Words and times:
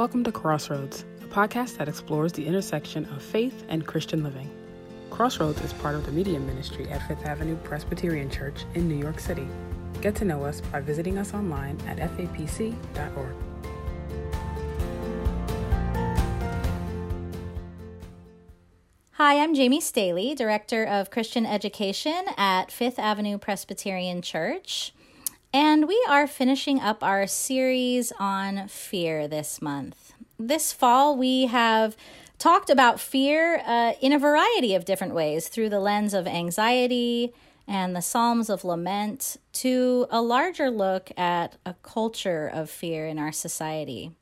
Welcome 0.00 0.24
to 0.24 0.32
Crossroads, 0.32 1.04
a 1.20 1.26
podcast 1.26 1.76
that 1.76 1.86
explores 1.86 2.32
the 2.32 2.46
intersection 2.46 3.04
of 3.14 3.20
faith 3.20 3.66
and 3.68 3.86
Christian 3.86 4.24
living. 4.24 4.48
Crossroads 5.10 5.60
is 5.60 5.74
part 5.74 5.94
of 5.94 6.06
the 6.06 6.12
media 6.12 6.40
ministry 6.40 6.88
at 6.88 7.06
Fifth 7.06 7.26
Avenue 7.26 7.54
Presbyterian 7.56 8.30
Church 8.30 8.64
in 8.72 8.88
New 8.88 8.94
York 8.94 9.20
City. 9.20 9.46
Get 10.00 10.14
to 10.14 10.24
know 10.24 10.42
us 10.42 10.62
by 10.62 10.80
visiting 10.80 11.18
us 11.18 11.34
online 11.34 11.78
at 11.86 11.98
fapc.org. 11.98 13.34
Hi, 19.10 19.38
I'm 19.38 19.54
Jamie 19.54 19.82
Staley, 19.82 20.34
Director 20.34 20.82
of 20.82 21.10
Christian 21.10 21.44
Education 21.44 22.24
at 22.38 22.72
Fifth 22.72 22.98
Avenue 22.98 23.36
Presbyterian 23.36 24.22
Church. 24.22 24.94
And 25.52 25.88
we 25.88 26.00
are 26.08 26.28
finishing 26.28 26.80
up 26.80 27.02
our 27.02 27.26
series 27.26 28.12
on 28.20 28.68
fear 28.68 29.26
this 29.26 29.60
month. 29.60 30.12
This 30.38 30.72
fall, 30.72 31.16
we 31.16 31.46
have 31.46 31.96
talked 32.38 32.70
about 32.70 33.00
fear 33.00 33.60
uh, 33.66 33.94
in 34.00 34.12
a 34.12 34.18
variety 34.18 34.76
of 34.76 34.84
different 34.84 35.12
ways 35.12 35.48
through 35.48 35.68
the 35.68 35.80
lens 35.80 36.14
of 36.14 36.28
anxiety 36.28 37.34
and 37.66 37.96
the 37.96 38.00
Psalms 38.00 38.48
of 38.48 38.64
Lament 38.64 39.38
to 39.54 40.06
a 40.08 40.22
larger 40.22 40.70
look 40.70 41.10
at 41.18 41.56
a 41.66 41.74
culture 41.82 42.46
of 42.46 42.70
fear 42.70 43.08
in 43.08 43.18
our 43.18 43.32
society. 43.32 44.12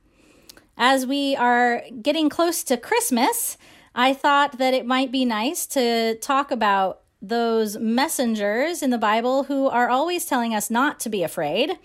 As 0.78 1.06
we 1.06 1.36
are 1.36 1.84
getting 2.00 2.30
close 2.30 2.64
to 2.64 2.78
Christmas, 2.78 3.58
I 3.94 4.14
thought 4.14 4.56
that 4.56 4.72
it 4.72 4.86
might 4.86 5.12
be 5.12 5.26
nice 5.26 5.66
to 5.66 6.14
talk 6.16 6.50
about 6.50 7.02
those 7.20 7.76
messengers 7.76 8.82
in 8.82 8.90
the 8.90 8.98
Bible 8.98 9.44
who 9.44 9.68
are 9.68 9.88
always 9.88 10.24
telling 10.24 10.54
us 10.54 10.70
not 10.70 11.00
to 11.00 11.08
be 11.08 11.22
afraid. 11.22 11.78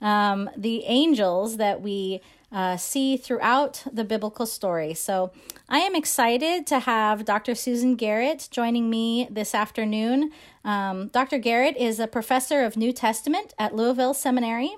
Um, 0.00 0.48
the 0.56 0.84
angels 0.84 1.58
that 1.58 1.82
we 1.82 2.20
uh, 2.52 2.76
see 2.76 3.16
throughout 3.16 3.84
the 3.92 4.04
biblical 4.04 4.46
story. 4.46 4.94
So 4.94 5.30
I 5.68 5.78
am 5.80 5.94
excited 5.94 6.66
to 6.68 6.80
have 6.80 7.24
Dr. 7.24 7.54
Susan 7.54 7.94
Garrett 7.94 8.48
joining 8.50 8.90
me 8.90 9.28
this 9.30 9.54
afternoon. 9.54 10.32
Um, 10.64 11.08
Dr. 11.08 11.38
Garrett 11.38 11.76
is 11.76 12.00
a 12.00 12.06
professor 12.06 12.64
of 12.64 12.76
New 12.76 12.92
Testament 12.92 13.54
at 13.58 13.74
Louisville 13.74 14.14
Seminary 14.14 14.74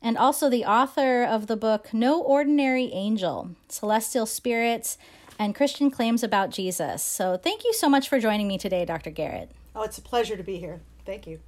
and 0.00 0.16
also 0.16 0.48
the 0.48 0.64
author 0.64 1.24
of 1.24 1.48
the 1.48 1.56
book 1.56 1.92
No 1.92 2.20
Ordinary 2.20 2.92
Angel 2.92 3.50
Celestial 3.68 4.26
Spirits 4.26 4.96
and 5.38 5.54
Christian 5.54 5.90
claims 5.90 6.22
about 6.22 6.50
Jesus. 6.50 7.02
So 7.02 7.36
thank 7.36 7.64
you 7.64 7.72
so 7.72 7.88
much 7.88 8.08
for 8.08 8.18
joining 8.18 8.48
me 8.48 8.58
today, 8.58 8.84
Dr. 8.84 9.10
Garrett. 9.10 9.50
Oh, 9.74 9.82
it's 9.82 9.98
a 9.98 10.02
pleasure 10.02 10.36
to 10.36 10.42
be 10.42 10.58
here. 10.58 10.80
Thank 11.06 11.26
you. 11.26 11.38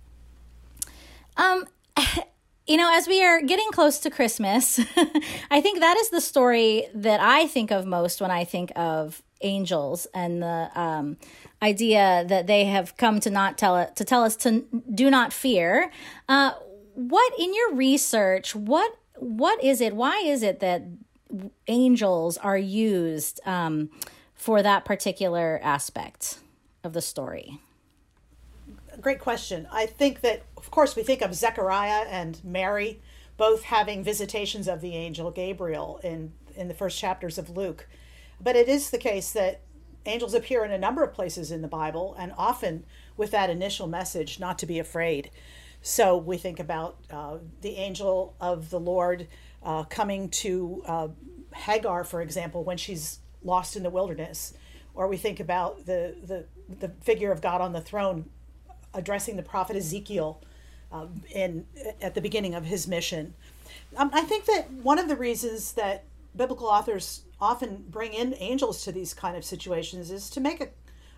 Um, 1.37 1.67
you 2.67 2.77
know, 2.77 2.91
as 2.95 3.09
we 3.09 3.25
are 3.25 3.43
getting 3.43 3.71
close 3.73 3.99
to 4.01 4.11
Christmas, 4.11 4.79
I 5.51 5.61
think 5.61 5.81
that 5.81 5.97
is 5.97 6.11
the 6.11 6.21
story 6.21 6.87
that 6.95 7.21
I 7.21 7.47
think 7.47 7.71
of 7.71 7.87
most 7.87 8.21
when 8.21 8.31
I 8.31 8.45
think 8.45 8.73
of 8.77 9.23
angels 9.41 10.07
and 10.15 10.43
the 10.43 10.71
um, 10.75 11.17
idea 11.63 12.25
that 12.29 12.47
they 12.47 12.67
have 12.67 12.97
come 12.97 13.21
to 13.21 13.31
not 13.31 13.59
tell 13.59 13.77
it, 13.77 13.97
to 13.97 14.05
tell 14.05 14.23
us 14.23 14.37
to 14.37 14.65
do 14.95 15.11
not 15.11 15.33
fear. 15.33 15.91
Uh, 16.29 16.53
what 16.95 17.33
in 17.39 17.55
your 17.55 17.75
research? 17.75 18.55
What 18.55 18.97
what 19.17 19.63
is 19.63 19.81
it? 19.81 19.95
Why 19.95 20.23
is 20.25 20.43
it 20.43 20.61
that 20.61 20.83
angels 21.67 22.37
are 22.39 22.59
used 22.59 23.41
um, 23.47 23.91
for 24.35 24.63
that 24.63 24.85
particular 24.85 25.61
aspect 25.63 26.39
of 26.83 26.93
the 26.93 27.03
story? 27.03 27.59
Great 29.01 29.21
question. 29.21 29.69
I 29.71 29.87
think 29.87 30.21
that, 30.21 30.43
of 30.57 30.71
course, 30.71 30.97
we 30.97 31.03
think 31.03 31.23
of 31.23 31.35
Zechariah 31.35 32.07
and 32.09 32.43
Mary 32.45 33.01
both 33.37 33.63
having 33.63 34.05
visitations 34.05 34.69
of 34.69 34.83
the 34.83 34.95
angel 34.95 35.31
Gabriel 35.31 35.99
in, 36.05 36.33
in 36.57 36.69
the 36.69 36.75
first 36.75 36.99
chapters 36.99 37.39
of 37.39 37.57
Luke. 37.57 37.89
But 38.39 38.55
it 38.55 38.69
is 38.69 38.91
the 38.91 38.99
case 38.99 39.33
that 39.33 39.63
angels 40.05 40.35
appear 40.35 40.65
in 40.65 40.71
a 40.71 40.79
number 40.79 41.03
of 41.03 41.15
places 41.15 41.51
in 41.51 41.63
the 41.63 41.69
Bible 41.69 42.15
and 42.19 42.35
often 42.37 42.85
with 43.17 43.31
that 43.31 43.49
initial 43.49 43.87
message 43.87 44.41
not 44.41 44.59
to 44.59 44.67
be 44.67 44.79
afraid. 44.79 45.31
So 45.83 46.17
we 46.17 46.37
think 46.37 46.61
about 46.61 46.99
uh, 47.11 47.39
the 47.63 47.77
angel 47.77 48.35
of 48.41 48.69
the 48.69 48.81
Lord 48.81 49.27
uh, 49.63 49.85
coming 49.85 50.29
to 50.29 50.83
uh, 50.87 51.09
Hagar, 51.55 52.05
for 52.05 52.23
example, 52.23 52.65
when 52.65 52.77
she's 52.77 53.21
lost 53.43 53.77
in 53.77 53.83
the 53.83 53.91
wilderness, 53.91 54.55
or 54.95 55.09
we 55.09 55.17
think 55.17 55.41
about 55.41 55.87
the 55.87 56.15
the, 56.23 56.45
the 56.79 56.89
figure 57.01 57.33
of 57.33 57.41
God 57.41 57.61
on 57.61 57.73
the 57.73 57.81
throne 57.81 58.29
addressing 58.95 59.37
the 59.37 59.43
prophet 59.43 59.77
Ezekiel 59.77 60.43
um, 60.93 61.23
in 61.33 61.67
at 62.01 62.15
the 62.15 62.21
beginning 62.21 62.55
of 62.55 62.65
his 62.65 62.87
mission. 62.89 63.35
Um, 63.97 64.11
I 64.13 64.23
think 64.23 64.47
that 64.47 64.71
one 64.71 64.99
of 64.99 65.09
the 65.09 65.17
reasons 65.17 65.73
that 65.73 66.05
biblical 66.37 66.67
authors 66.67 67.23
often 67.41 67.85
bring 67.89 68.13
in 68.13 68.35
angels 68.39 68.85
to 68.85 68.93
these 68.93 69.15
kind 69.15 69.37
of 69.37 69.45
situations 69.45 70.11
is 70.11 70.31
to 70.31 70.41
make 70.41 70.61
a, 70.61 70.69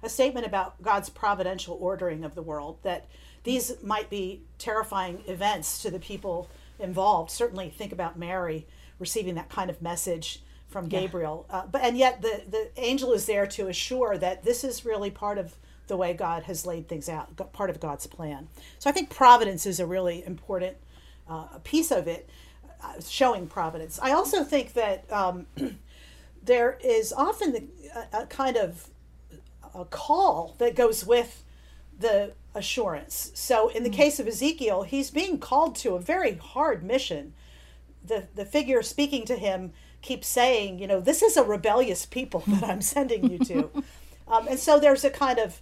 a 0.02 0.08
statement 0.08 0.46
about 0.46 0.80
God's 0.82 1.08
providential 1.08 1.76
ordering 1.80 2.24
of 2.24 2.34
the 2.34 2.42
world. 2.42 2.78
That 2.82 3.06
these 3.44 3.72
might 3.82 4.08
be 4.08 4.42
terrifying 4.58 5.22
events 5.26 5.82
to 5.82 5.90
the 5.90 5.98
people 5.98 6.48
involved. 6.82 7.30
Certainly, 7.30 7.70
think 7.70 7.92
about 7.92 8.18
Mary 8.18 8.66
receiving 8.98 9.34
that 9.36 9.48
kind 9.48 9.70
of 9.70 9.80
message 9.80 10.42
from 10.68 10.88
Gabriel. 10.88 11.46
Yeah. 11.48 11.56
Uh, 11.56 11.66
but 11.66 11.82
and 11.82 11.96
yet 11.96 12.22
the 12.22 12.42
the 12.48 12.70
angel 12.76 13.12
is 13.12 13.26
there 13.26 13.46
to 13.46 13.68
assure 13.68 14.18
that 14.18 14.42
this 14.42 14.64
is 14.64 14.84
really 14.84 15.10
part 15.10 15.38
of 15.38 15.54
the 15.88 15.96
way 15.96 16.14
God 16.14 16.44
has 16.44 16.64
laid 16.64 16.88
things 16.88 17.08
out, 17.08 17.52
part 17.52 17.68
of 17.68 17.80
God's 17.80 18.06
plan. 18.06 18.48
So 18.78 18.88
I 18.88 18.92
think 18.92 19.10
providence 19.10 19.66
is 19.66 19.80
a 19.80 19.86
really 19.86 20.24
important 20.24 20.76
uh, 21.28 21.58
piece 21.64 21.90
of 21.90 22.06
it, 22.06 22.30
uh, 22.82 22.94
showing 23.06 23.46
providence. 23.46 23.98
I 24.00 24.12
also 24.12 24.44
think 24.44 24.72
that 24.74 25.10
um, 25.12 25.46
there 26.42 26.78
is 26.82 27.12
often 27.12 27.52
the, 27.52 27.64
a, 28.12 28.22
a 28.22 28.26
kind 28.26 28.56
of 28.56 28.88
a 29.74 29.84
call 29.84 30.54
that 30.58 30.74
goes 30.74 31.04
with 31.04 31.44
the 31.98 32.32
assurance. 32.54 33.30
So 33.34 33.68
in 33.68 33.82
the 33.82 33.90
mm. 33.90 33.94
case 33.94 34.20
of 34.20 34.26
Ezekiel, 34.26 34.82
he's 34.82 35.10
being 35.10 35.38
called 35.38 35.76
to 35.76 35.94
a 35.94 36.00
very 36.00 36.34
hard 36.34 36.82
mission. 36.82 37.34
The 38.04 38.28
the 38.34 38.44
figure 38.44 38.82
speaking 38.82 39.24
to 39.26 39.36
him 39.36 39.72
keeps 40.00 40.26
saying, 40.26 40.78
you 40.78 40.86
know, 40.86 41.00
this 41.00 41.22
is 41.22 41.36
a 41.36 41.44
rebellious 41.44 42.04
people 42.04 42.42
that 42.46 42.64
I'm 42.64 42.82
sending 42.82 43.30
you 43.30 43.38
to. 43.40 43.70
um, 44.28 44.48
and 44.48 44.58
so 44.58 44.78
there's 44.78 45.04
a 45.04 45.10
kind 45.10 45.38
of 45.38 45.60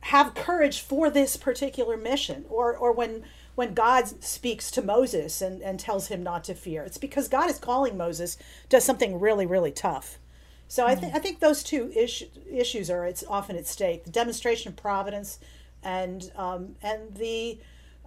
have 0.00 0.34
courage 0.34 0.80
for 0.80 1.08
this 1.08 1.36
particular 1.36 1.96
mission. 1.96 2.44
Or 2.48 2.76
or 2.76 2.92
when 2.92 3.24
when 3.54 3.74
God 3.74 4.22
speaks 4.24 4.70
to 4.72 4.82
Moses 4.82 5.40
and, 5.40 5.62
and 5.62 5.78
tells 5.78 6.08
him 6.08 6.22
not 6.22 6.42
to 6.44 6.54
fear, 6.54 6.82
it's 6.82 6.98
because 6.98 7.28
God 7.28 7.48
is 7.48 7.58
calling 7.58 7.96
Moses 7.96 8.36
to 8.68 8.80
something 8.80 9.20
really, 9.20 9.46
really 9.46 9.70
tough. 9.70 10.18
So 10.66 10.84
mm. 10.84 10.88
I 10.88 10.94
think 10.96 11.14
I 11.14 11.18
think 11.18 11.40
those 11.40 11.62
two 11.62 11.92
issues 11.94 12.30
issues 12.50 12.90
are 12.90 13.04
it's 13.04 13.24
often 13.28 13.56
at 13.56 13.66
stake: 13.66 14.04
the 14.04 14.10
demonstration 14.10 14.70
of 14.70 14.76
providence 14.76 15.38
and 15.84 16.30
um, 16.36 16.76
and 16.82 17.14
the 17.14 17.58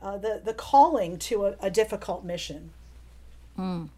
uh, 0.02 0.18
the 0.18 0.42
the 0.44 0.54
calling 0.54 1.18
to 1.18 1.46
a, 1.46 1.56
a 1.62 1.70
difficult 1.70 2.24
mission. 2.24 2.72
Mm. 3.58 3.90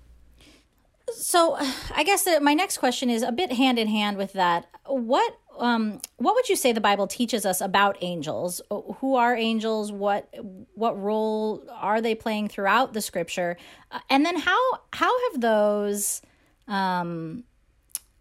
So, 1.12 1.58
I 1.96 2.04
guess 2.04 2.28
my 2.42 2.54
next 2.54 2.78
question 2.78 3.10
is 3.10 3.24
a 3.24 3.32
bit 3.32 3.54
hand 3.54 3.80
in 3.80 3.88
hand 3.88 4.18
with 4.18 4.34
that. 4.34 4.68
What 4.86 5.38
um, 5.58 6.02
what 6.18 6.36
would 6.36 6.48
you 6.50 6.56
say 6.56 6.72
the 6.72 6.82
Bible 6.82 7.08
teaches 7.08 7.46
us 7.46 7.62
about 7.62 7.98
angels? 8.02 8.62
Who 8.70 9.16
are 9.16 9.36
angels? 9.36 9.92
What 9.92 10.34
what 10.76 11.02
role 11.02 11.64
are 11.70 12.02
they 12.02 12.16
playing 12.16 12.50
throughout 12.50 12.94
the 12.94 13.02
Scripture? 13.02 13.58
Uh, 13.92 14.00
and 14.10 14.26
then 14.26 14.38
how 14.38 14.60
how 14.94 15.12
have 15.32 15.42
those 15.42 16.22
um, 16.68 17.44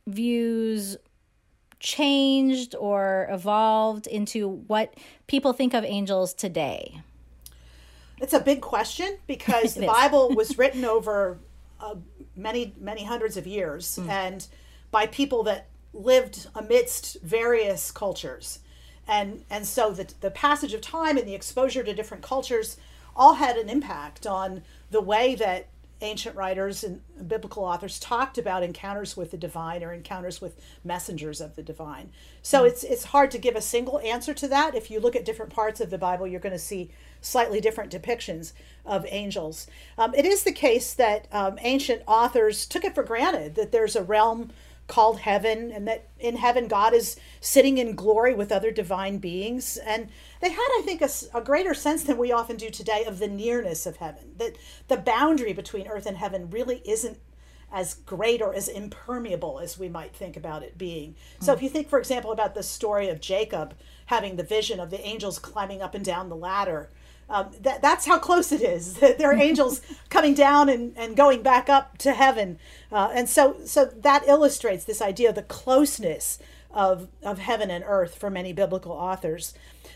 views 0.06 0.96
changed 1.80 2.74
or 2.74 3.28
evolved 3.30 4.06
into 4.06 4.48
what 4.48 4.94
people 5.26 5.52
think 5.52 5.74
of 5.74 5.84
angels 5.84 6.34
today? 6.34 7.00
It's 8.20 8.32
a 8.32 8.40
big 8.40 8.60
question 8.60 9.18
because 9.26 9.74
the 9.74 9.86
Bible 9.86 10.30
was 10.30 10.58
written 10.58 10.84
over 10.84 11.38
uh, 11.80 11.94
many, 12.36 12.74
many 12.78 13.04
hundreds 13.04 13.36
of 13.36 13.46
years 13.46 13.98
mm. 14.00 14.08
and 14.08 14.46
by 14.90 15.06
people 15.06 15.42
that 15.44 15.68
lived 15.92 16.48
amidst 16.54 17.20
various 17.22 17.90
cultures. 17.90 18.60
And, 19.06 19.44
and 19.48 19.66
so 19.66 19.90
the, 19.90 20.12
the 20.20 20.30
passage 20.30 20.74
of 20.74 20.80
time 20.80 21.16
and 21.16 21.26
the 21.26 21.34
exposure 21.34 21.82
to 21.82 21.94
different 21.94 22.22
cultures 22.22 22.76
all 23.16 23.34
had 23.34 23.56
an 23.56 23.68
impact 23.68 24.26
on 24.26 24.62
the 24.90 25.00
way 25.00 25.34
that 25.34 25.68
ancient 26.00 26.36
writers 26.36 26.84
and 26.84 27.00
biblical 27.26 27.64
authors 27.64 27.98
talked 27.98 28.38
about 28.38 28.62
encounters 28.62 29.16
with 29.16 29.30
the 29.30 29.36
divine 29.36 29.82
or 29.82 29.92
encounters 29.92 30.40
with 30.40 30.60
messengers 30.84 31.40
of 31.40 31.56
the 31.56 31.62
divine. 31.62 32.10
So 32.42 32.62
mm. 32.62 32.68
it's 32.68 32.84
it's 32.84 33.04
hard 33.04 33.30
to 33.32 33.38
give 33.38 33.56
a 33.56 33.60
single 33.60 33.98
answer 34.00 34.32
to 34.34 34.48
that. 34.48 34.74
If 34.74 34.90
you 34.90 35.00
look 35.00 35.16
at 35.16 35.24
different 35.24 35.52
parts 35.52 35.80
of 35.80 35.90
the 35.90 35.98
Bible, 35.98 36.26
you're 36.26 36.40
going 36.40 36.52
to 36.52 36.58
see 36.58 36.90
slightly 37.20 37.60
different 37.60 37.92
depictions 37.92 38.52
of 38.86 39.04
angels. 39.08 39.66
Um, 39.96 40.14
it 40.14 40.24
is 40.24 40.44
the 40.44 40.52
case 40.52 40.94
that 40.94 41.26
um, 41.32 41.58
ancient 41.62 42.02
authors 42.06 42.64
took 42.66 42.84
it 42.84 42.94
for 42.94 43.02
granted 43.02 43.56
that 43.56 43.72
there's 43.72 43.96
a 43.96 44.04
realm 44.04 44.50
called 44.88 45.20
heaven 45.20 45.70
and 45.70 45.86
that 45.86 46.08
in 46.18 46.36
heaven 46.36 46.66
God 46.66 46.94
is 46.94 47.16
sitting 47.40 47.78
in 47.78 47.94
glory 47.94 48.34
with 48.34 48.50
other 48.50 48.72
divine 48.72 49.18
beings 49.18 49.76
and 49.76 50.08
they 50.40 50.50
had 50.50 50.68
I 50.78 50.82
think 50.84 51.02
a, 51.02 51.10
a, 51.34 51.42
greater 51.42 51.74
sense 51.74 52.02
than 52.02 52.18
we 52.18 52.32
often 52.32 52.56
do 52.56 52.70
today 52.70 53.04
of 53.04 53.18
the 53.18 53.28
nearness 53.28 53.86
of 53.86 53.98
heaven 53.98 54.32
that 54.38 54.56
the 54.88 54.96
boundary 54.96 55.52
between 55.52 55.86
earth 55.86 56.06
and 56.06 56.16
heaven 56.16 56.50
really 56.50 56.82
isn't 56.86 57.18
as 57.70 57.94
great 57.94 58.40
or 58.40 58.54
as 58.54 58.66
impermeable 58.66 59.60
as 59.60 59.78
we 59.78 59.90
might 59.90 60.16
think 60.16 60.38
about 60.38 60.62
it 60.62 60.78
being. 60.78 61.14
So 61.40 61.52
if 61.52 61.62
you 61.62 61.68
think, 61.68 61.90
for 61.90 61.98
example, 61.98 62.32
about 62.32 62.54
the 62.54 62.62
story 62.62 63.10
of 63.10 63.20
Jacob 63.20 63.74
having 64.06 64.36
the 64.36 64.42
vision 64.42 64.80
of 64.80 64.88
the 64.88 65.06
angels 65.06 65.38
climbing 65.38 65.82
up 65.82 65.94
and 65.94 66.02
down 66.02 66.30
the 66.30 66.36
ladder. 66.36 66.88
Um, 67.30 67.50
that, 67.60 67.82
that's 67.82 68.06
how 68.06 68.18
close 68.18 68.52
it 68.52 68.62
is. 68.62 68.94
there 68.94 69.30
are 69.30 69.34
angels 69.34 69.80
coming 70.10 70.34
down 70.34 70.68
and, 70.68 70.96
and 70.96 71.16
going 71.16 71.42
back 71.42 71.68
up 71.68 71.98
to 71.98 72.12
heaven. 72.12 72.58
Uh, 72.90 73.10
and 73.12 73.28
so, 73.28 73.56
so 73.64 73.84
that 73.84 74.26
illustrates 74.26 74.84
this 74.84 75.02
idea 75.02 75.28
of 75.28 75.34
the 75.34 75.42
closeness 75.42 76.38
of, 76.70 77.08
of 77.22 77.38
heaven 77.38 77.70
and 77.70 77.84
earth 77.86 78.14
for 78.14 78.30
many 78.30 78.52
biblical 78.52 78.92
authors. 78.92 79.54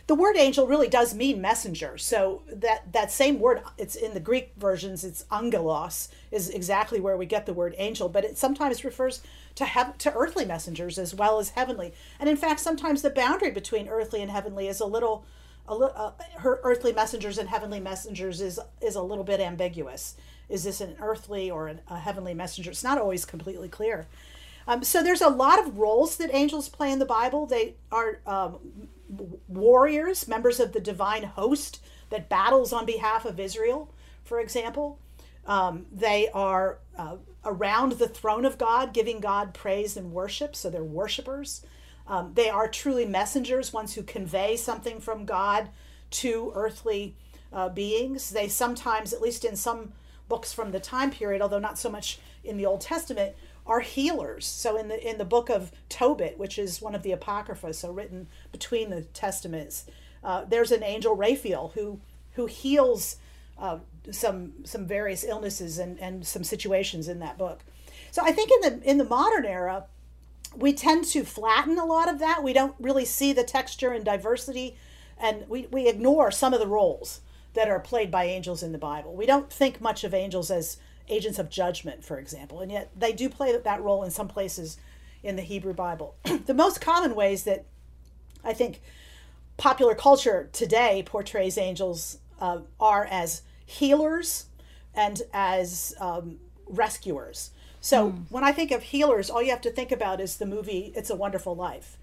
The 0.08 0.14
word 0.14 0.36
angel 0.36 0.66
really 0.66 0.88
does 0.88 1.14
mean 1.14 1.40
messenger. 1.40 1.96
So 1.96 2.42
that, 2.52 2.92
that 2.92 3.12
same 3.12 3.38
word, 3.38 3.62
it's 3.78 3.94
in 3.94 4.14
the 4.14 4.20
Greek 4.20 4.52
versions, 4.56 5.04
it's 5.04 5.24
angelos, 5.30 6.08
is 6.30 6.50
exactly 6.50 6.98
where 6.98 7.16
we 7.16 7.26
get 7.26 7.46
the 7.46 7.52
word 7.52 7.74
angel, 7.78 8.08
but 8.08 8.24
it 8.24 8.36
sometimes 8.36 8.84
refers 8.84 9.22
to 9.54 9.64
have 9.64 9.96
to 9.98 10.12
earthly 10.14 10.44
messengers 10.44 10.98
as 10.98 11.14
well 11.14 11.38
as 11.38 11.50
heavenly. 11.50 11.94
And 12.18 12.28
in 12.28 12.36
fact, 12.36 12.60
sometimes 12.60 13.02
the 13.02 13.10
boundary 13.10 13.50
between 13.50 13.88
earthly 13.88 14.22
and 14.22 14.30
heavenly 14.30 14.66
is 14.66 14.80
a 14.80 14.86
little 14.86 15.24
a 15.66 15.74
little 15.74 15.94
uh, 15.96 16.12
her 16.38 16.60
earthly 16.62 16.92
messengers 16.92 17.38
and 17.38 17.48
heavenly 17.48 17.80
messengers 17.80 18.40
is 18.40 18.58
is 18.80 18.94
a 18.94 19.02
little 19.02 19.24
bit 19.24 19.40
ambiguous. 19.40 20.16
Is 20.48 20.64
this 20.64 20.80
an 20.80 20.96
earthly 21.00 21.50
or 21.50 21.68
an, 21.68 21.80
a 21.88 21.98
heavenly 21.98 22.34
messenger? 22.34 22.70
It's 22.70 22.84
not 22.84 22.98
always 22.98 23.24
completely 23.24 23.68
clear. 23.68 24.06
Um, 24.66 24.84
so 24.84 25.02
there's 25.02 25.22
a 25.22 25.28
lot 25.28 25.58
of 25.58 25.78
roles 25.78 26.16
that 26.16 26.32
angels 26.32 26.68
play 26.68 26.92
in 26.92 26.98
the 26.98 27.06
Bible. 27.06 27.46
They 27.46 27.74
are 27.90 28.20
um, 28.26 28.58
warriors, 29.48 30.28
members 30.28 30.60
of 30.60 30.72
the 30.72 30.80
divine 30.80 31.24
host 31.24 31.82
that 32.10 32.28
battles 32.28 32.72
on 32.72 32.86
behalf 32.86 33.24
of 33.24 33.40
Israel, 33.40 33.92
for 34.24 34.40
example. 34.40 34.98
Um, 35.46 35.86
they 35.90 36.28
are 36.32 36.78
uh, 36.96 37.16
around 37.44 37.92
the 37.92 38.08
throne 38.08 38.44
of 38.44 38.58
God, 38.58 38.92
giving 38.92 39.18
God 39.18 39.54
praise 39.54 39.96
and 39.96 40.12
worship. 40.12 40.54
So 40.54 40.70
they're 40.70 40.84
worshipers. 40.84 41.62
Um, 42.06 42.32
they 42.34 42.48
are 42.48 42.68
truly 42.68 43.06
messengers, 43.06 43.72
ones 43.72 43.94
who 43.94 44.02
convey 44.02 44.56
something 44.56 45.00
from 45.00 45.24
God 45.24 45.68
to 46.10 46.52
earthly 46.54 47.16
uh, 47.52 47.68
beings. 47.68 48.30
They 48.30 48.48
sometimes, 48.48 49.12
at 49.12 49.22
least 49.22 49.44
in 49.44 49.56
some 49.56 49.92
books 50.28 50.52
from 50.52 50.72
the 50.72 50.80
time 50.80 51.10
period, 51.10 51.42
although 51.42 51.58
not 51.58 51.78
so 51.78 51.90
much 51.90 52.18
in 52.44 52.56
the 52.56 52.66
Old 52.66 52.80
Testament, 52.80 53.34
are 53.66 53.80
healers. 53.80 54.46
So 54.46 54.76
in 54.76 54.88
the 54.88 55.08
in 55.08 55.18
the 55.18 55.24
book 55.24 55.48
of 55.48 55.70
Tobit, 55.88 56.38
which 56.38 56.58
is 56.58 56.82
one 56.82 56.94
of 56.94 57.02
the 57.02 57.12
apocrypha, 57.12 57.72
so 57.74 57.92
written 57.92 58.26
between 58.50 58.90
the 58.90 59.02
testaments, 59.02 59.86
uh, 60.24 60.44
there's 60.44 60.72
an 60.72 60.82
angel 60.82 61.14
Raphael 61.14 61.72
who 61.74 62.00
who 62.32 62.46
heals 62.46 63.16
uh, 63.58 63.78
some 64.10 64.52
some 64.64 64.86
various 64.86 65.22
illnesses 65.22 65.78
and, 65.78 66.00
and 66.00 66.26
some 66.26 66.44
situations 66.44 67.08
in 67.08 67.20
that 67.20 67.38
book. 67.38 67.60
So 68.10 68.22
I 68.24 68.32
think 68.32 68.50
in 68.50 68.60
the 68.80 68.90
in 68.90 68.98
the 68.98 69.04
modern 69.04 69.44
era, 69.44 69.84
we 70.56 70.72
tend 70.72 71.04
to 71.04 71.24
flatten 71.24 71.78
a 71.78 71.84
lot 71.84 72.08
of 72.08 72.18
that. 72.18 72.42
We 72.42 72.52
don't 72.52 72.74
really 72.80 73.04
see 73.04 73.32
the 73.32 73.44
texture 73.44 73.92
and 73.92 74.04
diversity, 74.04 74.76
and 75.18 75.48
we, 75.48 75.66
we 75.70 75.88
ignore 75.88 76.30
some 76.30 76.52
of 76.52 76.60
the 76.60 76.66
roles 76.66 77.20
that 77.54 77.68
are 77.68 77.80
played 77.80 78.10
by 78.10 78.24
angels 78.24 78.62
in 78.62 78.72
the 78.72 78.78
Bible. 78.78 79.14
We 79.14 79.26
don't 79.26 79.52
think 79.52 79.80
much 79.80 80.04
of 80.04 80.14
angels 80.14 80.50
as 80.50 80.78
agents 81.08 81.38
of 81.38 81.50
judgment, 81.50 82.04
for 82.04 82.18
example, 82.18 82.60
and 82.60 82.72
yet 82.72 82.90
they 82.96 83.12
do 83.12 83.28
play 83.28 83.56
that 83.56 83.82
role 83.82 84.02
in 84.02 84.10
some 84.10 84.28
places 84.28 84.78
in 85.22 85.36
the 85.36 85.42
Hebrew 85.42 85.74
Bible. 85.74 86.16
the 86.46 86.54
most 86.54 86.80
common 86.80 87.14
ways 87.14 87.44
that 87.44 87.64
I 88.44 88.52
think 88.52 88.80
popular 89.56 89.94
culture 89.94 90.48
today 90.52 91.02
portrays 91.06 91.58
angels 91.58 92.18
uh, 92.40 92.60
are 92.80 93.06
as 93.10 93.42
healers 93.64 94.46
and 94.94 95.22
as 95.32 95.94
um, 96.00 96.38
rescuers. 96.66 97.50
So 97.82 98.12
mm. 98.12 98.24
when 98.30 98.44
I 98.44 98.52
think 98.52 98.70
of 98.70 98.84
healers, 98.84 99.28
all 99.28 99.42
you 99.42 99.50
have 99.50 99.60
to 99.62 99.70
think 99.70 99.92
about 99.92 100.20
is 100.20 100.38
the 100.38 100.46
movie 100.46 100.92
It's 100.94 101.10
a 101.10 101.16
Wonderful 101.16 101.54
Life. 101.54 101.98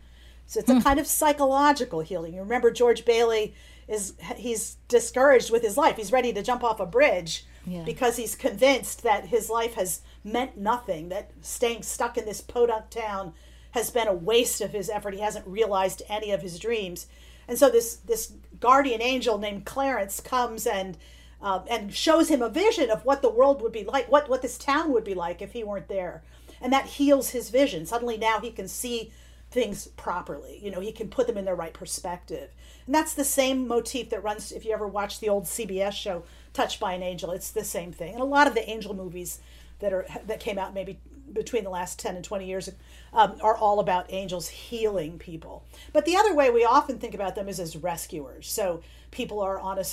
So 0.46 0.60
it's 0.60 0.70
a 0.70 0.76
hmm. 0.76 0.82
kind 0.82 1.00
of 1.00 1.06
psychological 1.06 2.00
healing. 2.00 2.34
You 2.34 2.40
remember 2.40 2.72
George 2.72 3.06
Bailey 3.06 3.54
is 3.88 4.14
he's 4.36 4.78
discouraged 4.88 5.52
with 5.52 5.62
his 5.62 5.78
life. 5.78 5.96
He's 5.96 6.12
ready 6.12 6.34
to 6.34 6.42
jump 6.42 6.64
off 6.64 6.80
a 6.80 6.88
bridge 6.88 7.46
yeah. 7.68 7.84
because 7.84 8.18
he's 8.18 8.34
convinced 8.36 9.04
that 9.04 9.28
his 9.28 9.52
life 9.52 9.76
has 9.76 10.02
meant 10.24 10.58
nothing, 10.58 11.10
that 11.10 11.30
staying 11.42 11.84
stuck 11.84 12.18
in 12.18 12.26
this 12.26 12.42
podunk 12.42 12.90
town 12.90 13.34
has 13.72 13.92
been 13.92 14.08
a 14.08 14.14
waste 14.14 14.60
of 14.60 14.72
his 14.72 14.90
effort. 14.90 15.14
He 15.14 15.22
hasn't 15.22 15.46
realized 15.46 16.02
any 16.10 16.32
of 16.32 16.42
his 16.42 16.58
dreams. 16.58 17.06
And 17.48 17.58
so 17.58 17.70
this 17.70 17.98
this 17.98 18.34
guardian 18.60 19.04
angel 19.04 19.38
named 19.38 19.66
Clarence 19.66 20.20
comes 20.20 20.66
and 20.66 20.98
uh, 21.42 21.62
and 21.70 21.94
shows 21.94 22.30
him 22.30 22.42
a 22.42 22.50
vision 22.50 22.90
of 22.90 23.06
what 23.06 23.22
the 23.22 23.30
world 23.30 23.62
would 23.62 23.72
be 23.72 23.84
like, 23.84 24.12
what 24.12 24.30
what 24.30 24.42
this 24.42 24.58
town 24.58 24.92
would 24.94 25.04
be 25.04 25.14
like 25.14 25.42
if 25.42 25.54
he 25.54 25.64
weren't 25.64 25.88
there, 25.88 26.24
and 26.62 26.72
that 26.74 26.86
heals 26.86 27.30
his 27.30 27.50
vision. 27.50 27.86
Suddenly 27.86 28.18
now 28.18 28.40
he 28.40 28.52
can 28.52 28.68
see 28.68 29.12
things 29.52 29.88
properly. 29.88 30.60
You 30.62 30.70
know, 30.70 30.80
he 30.80 30.92
can 30.92 31.10
put 31.10 31.26
them 31.26 31.38
in 31.38 31.46
their 31.46 31.56
right 31.56 31.74
perspective, 31.74 32.52
and 32.86 32.94
that's 32.94 33.14
the 33.14 33.24
same 33.24 33.68
motif 33.68 34.10
that 34.10 34.24
runs. 34.24 34.52
If 34.52 34.66
you 34.66 34.74
ever 34.74 34.88
watch 34.88 35.20
the 35.20 35.30
old 35.30 35.46
CBS 35.46 35.94
show 35.94 36.24
Touched 36.54 36.80
by 36.80 36.94
an 36.94 37.04
Angel, 37.04 37.32
it's 37.32 37.52
the 37.52 37.64
same 37.64 37.92
thing. 37.92 38.14
And 38.14 38.22
a 38.22 38.26
lot 38.26 38.48
of 38.48 38.56
the 38.56 38.68
angel 38.68 38.96
movies 38.96 39.40
that 39.80 39.94
are 39.94 40.06
that 40.26 40.40
came 40.40 40.58
out 40.58 40.74
maybe 40.74 41.00
between 41.32 41.64
the 41.64 41.70
last 41.70 42.00
10 42.00 42.16
and 42.16 42.26
20 42.26 42.46
years 42.46 42.70
um, 43.14 43.36
are 43.42 43.56
all 43.56 43.80
about 43.80 44.12
angels 44.12 44.50
healing 44.50 45.20
people. 45.20 45.64
But 45.94 46.06
the 46.06 46.16
other 46.16 46.34
way 46.34 46.50
we 46.50 46.66
often 46.66 46.98
think 46.98 47.14
about 47.14 47.36
them 47.36 47.48
is 47.48 47.60
as 47.60 47.78
rescuers. 47.78 48.50
So 48.50 48.82
people 49.12 49.40
are 49.42 49.60
on 49.60 49.78
a 49.78 49.84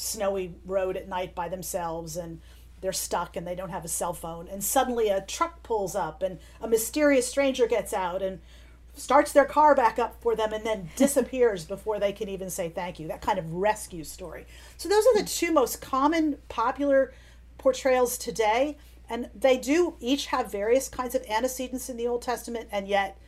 snowy 0.00 0.54
road 0.64 0.96
at 0.96 1.08
night 1.08 1.34
by 1.34 1.48
themselves 1.48 2.16
and 2.16 2.40
they're 2.80 2.92
stuck 2.92 3.36
and 3.36 3.46
they 3.46 3.54
don't 3.54 3.70
have 3.70 3.84
a 3.84 3.88
cell 3.88 4.14
phone. 4.14 4.48
And 4.48 4.64
suddenly 4.64 5.08
a 5.08 5.20
truck 5.20 5.62
pulls 5.62 5.94
up 5.94 6.22
and 6.22 6.38
a 6.60 6.68
mysterious 6.68 7.28
stranger 7.28 7.66
gets 7.66 7.92
out 7.92 8.22
and 8.22 8.40
starts 8.94 9.32
their 9.32 9.44
car 9.44 9.74
back 9.74 9.98
up 9.98 10.20
for 10.20 10.34
them 10.34 10.52
and 10.52 10.64
then 10.64 10.90
disappears 10.96 11.64
before 11.64 12.00
they 12.00 12.12
can 12.12 12.28
even 12.28 12.48
say 12.48 12.70
thank 12.70 12.98
you. 12.98 13.08
That 13.08 13.20
kind 13.20 13.38
of 13.38 13.52
rescue 13.52 14.04
story. 14.04 14.46
So 14.78 14.88
those 14.88 15.04
are 15.06 15.18
the 15.18 15.28
two 15.28 15.52
most 15.52 15.82
common 15.82 16.38
popular 16.48 17.12
portrayals 17.58 18.16
today 18.16 18.78
and 19.08 19.28
they 19.34 19.58
do 19.58 19.96
each 20.00 20.26
have 20.26 20.50
various 20.50 20.88
kinds 20.88 21.14
of 21.14 21.24
antecedents 21.28 21.90
in 21.90 21.98
the 21.98 22.06
old 22.06 22.22
testament 22.22 22.68
and 22.72 22.88
yet 22.88 23.18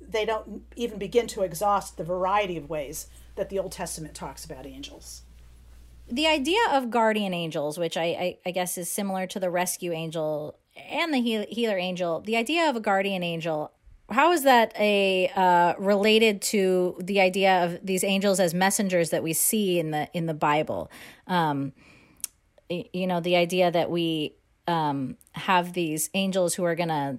they 0.00 0.24
don't 0.24 0.62
even 0.76 0.98
begin 0.98 1.26
to 1.26 1.42
exhaust 1.42 1.96
the 1.96 2.04
variety 2.04 2.56
of 2.56 2.70
ways 2.70 3.08
that 3.34 3.48
the 3.48 3.58
old 3.58 3.72
testament 3.72 4.14
talks 4.14 4.44
about 4.44 4.64
angels 4.64 5.22
the 6.08 6.26
idea 6.26 6.60
of 6.72 6.90
guardian 6.90 7.32
angels, 7.32 7.78
which 7.78 7.96
I, 7.96 8.04
I, 8.04 8.38
I, 8.46 8.50
guess 8.50 8.76
is 8.76 8.90
similar 8.90 9.26
to 9.28 9.40
the 9.40 9.50
rescue 9.50 9.92
angel 9.92 10.58
and 10.76 11.14
the 11.14 11.18
heal, 11.18 11.44
healer 11.48 11.78
angel, 11.78 12.20
the 12.20 12.36
idea 12.36 12.68
of 12.68 12.76
a 12.76 12.80
guardian 12.80 13.22
angel, 13.22 13.72
how 14.10 14.32
is 14.32 14.42
that 14.42 14.74
a 14.78 15.30
uh, 15.34 15.74
related 15.78 16.42
to 16.42 16.96
the 17.00 17.20
idea 17.20 17.64
of 17.64 17.78
these 17.84 18.04
angels 18.04 18.38
as 18.38 18.52
messengers 18.52 19.10
that 19.10 19.22
we 19.22 19.32
see 19.32 19.78
in 19.78 19.92
the 19.92 20.08
in 20.12 20.26
the 20.26 20.34
Bible? 20.34 20.90
Um, 21.26 21.72
you 22.68 23.06
know, 23.06 23.20
the 23.20 23.36
idea 23.36 23.70
that 23.70 23.90
we 23.90 24.34
um, 24.66 25.16
have 25.32 25.72
these 25.72 26.10
angels 26.14 26.54
who 26.54 26.64
are 26.64 26.74
going 26.74 26.88
to 26.88 27.18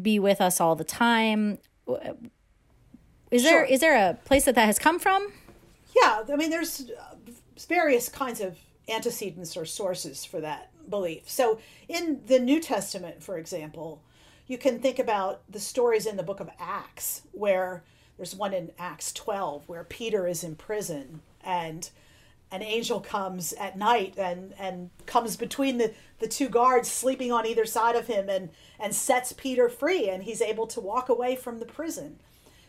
be 0.00 0.18
with 0.18 0.40
us 0.40 0.60
all 0.60 0.76
the 0.76 0.84
time. 0.84 1.58
Is 3.30 3.42
sure. 3.42 3.50
there 3.50 3.64
is 3.64 3.80
there 3.80 3.96
a 3.96 4.14
place 4.24 4.44
that 4.44 4.54
that 4.56 4.66
has 4.66 4.78
come 4.78 4.98
from? 4.98 5.32
Yeah, 5.96 6.22
I 6.30 6.36
mean, 6.36 6.50
there's 6.50 6.90
various 7.64 8.08
kinds 8.08 8.40
of 8.40 8.58
antecedents 8.88 9.56
or 9.56 9.64
sources 9.64 10.24
for 10.24 10.40
that 10.40 10.70
belief. 10.88 11.28
So, 11.28 11.60
in 11.88 12.20
the 12.26 12.38
New 12.38 12.60
Testament, 12.60 13.22
for 13.22 13.38
example, 13.38 14.02
you 14.46 14.58
can 14.58 14.80
think 14.80 14.98
about 14.98 15.42
the 15.48 15.60
stories 15.60 16.06
in 16.06 16.16
the 16.16 16.22
book 16.22 16.40
of 16.40 16.50
Acts, 16.58 17.22
where 17.32 17.84
there's 18.16 18.34
one 18.34 18.52
in 18.52 18.72
Acts 18.78 19.12
12 19.12 19.68
where 19.68 19.84
Peter 19.84 20.26
is 20.26 20.44
in 20.44 20.54
prison 20.56 21.22
and 21.42 21.88
an 22.52 22.62
angel 22.62 23.00
comes 23.00 23.52
at 23.54 23.78
night 23.78 24.14
and, 24.18 24.52
and 24.58 24.90
comes 25.06 25.36
between 25.36 25.78
the, 25.78 25.94
the 26.18 26.26
two 26.26 26.48
guards 26.48 26.90
sleeping 26.90 27.30
on 27.30 27.46
either 27.46 27.64
side 27.64 27.96
of 27.96 28.08
him 28.08 28.28
and, 28.28 28.50
and 28.78 28.94
sets 28.94 29.32
Peter 29.32 29.68
free, 29.68 30.08
and 30.08 30.24
he's 30.24 30.42
able 30.42 30.66
to 30.66 30.80
walk 30.80 31.08
away 31.08 31.36
from 31.36 31.60
the 31.60 31.64
prison. 31.64 32.18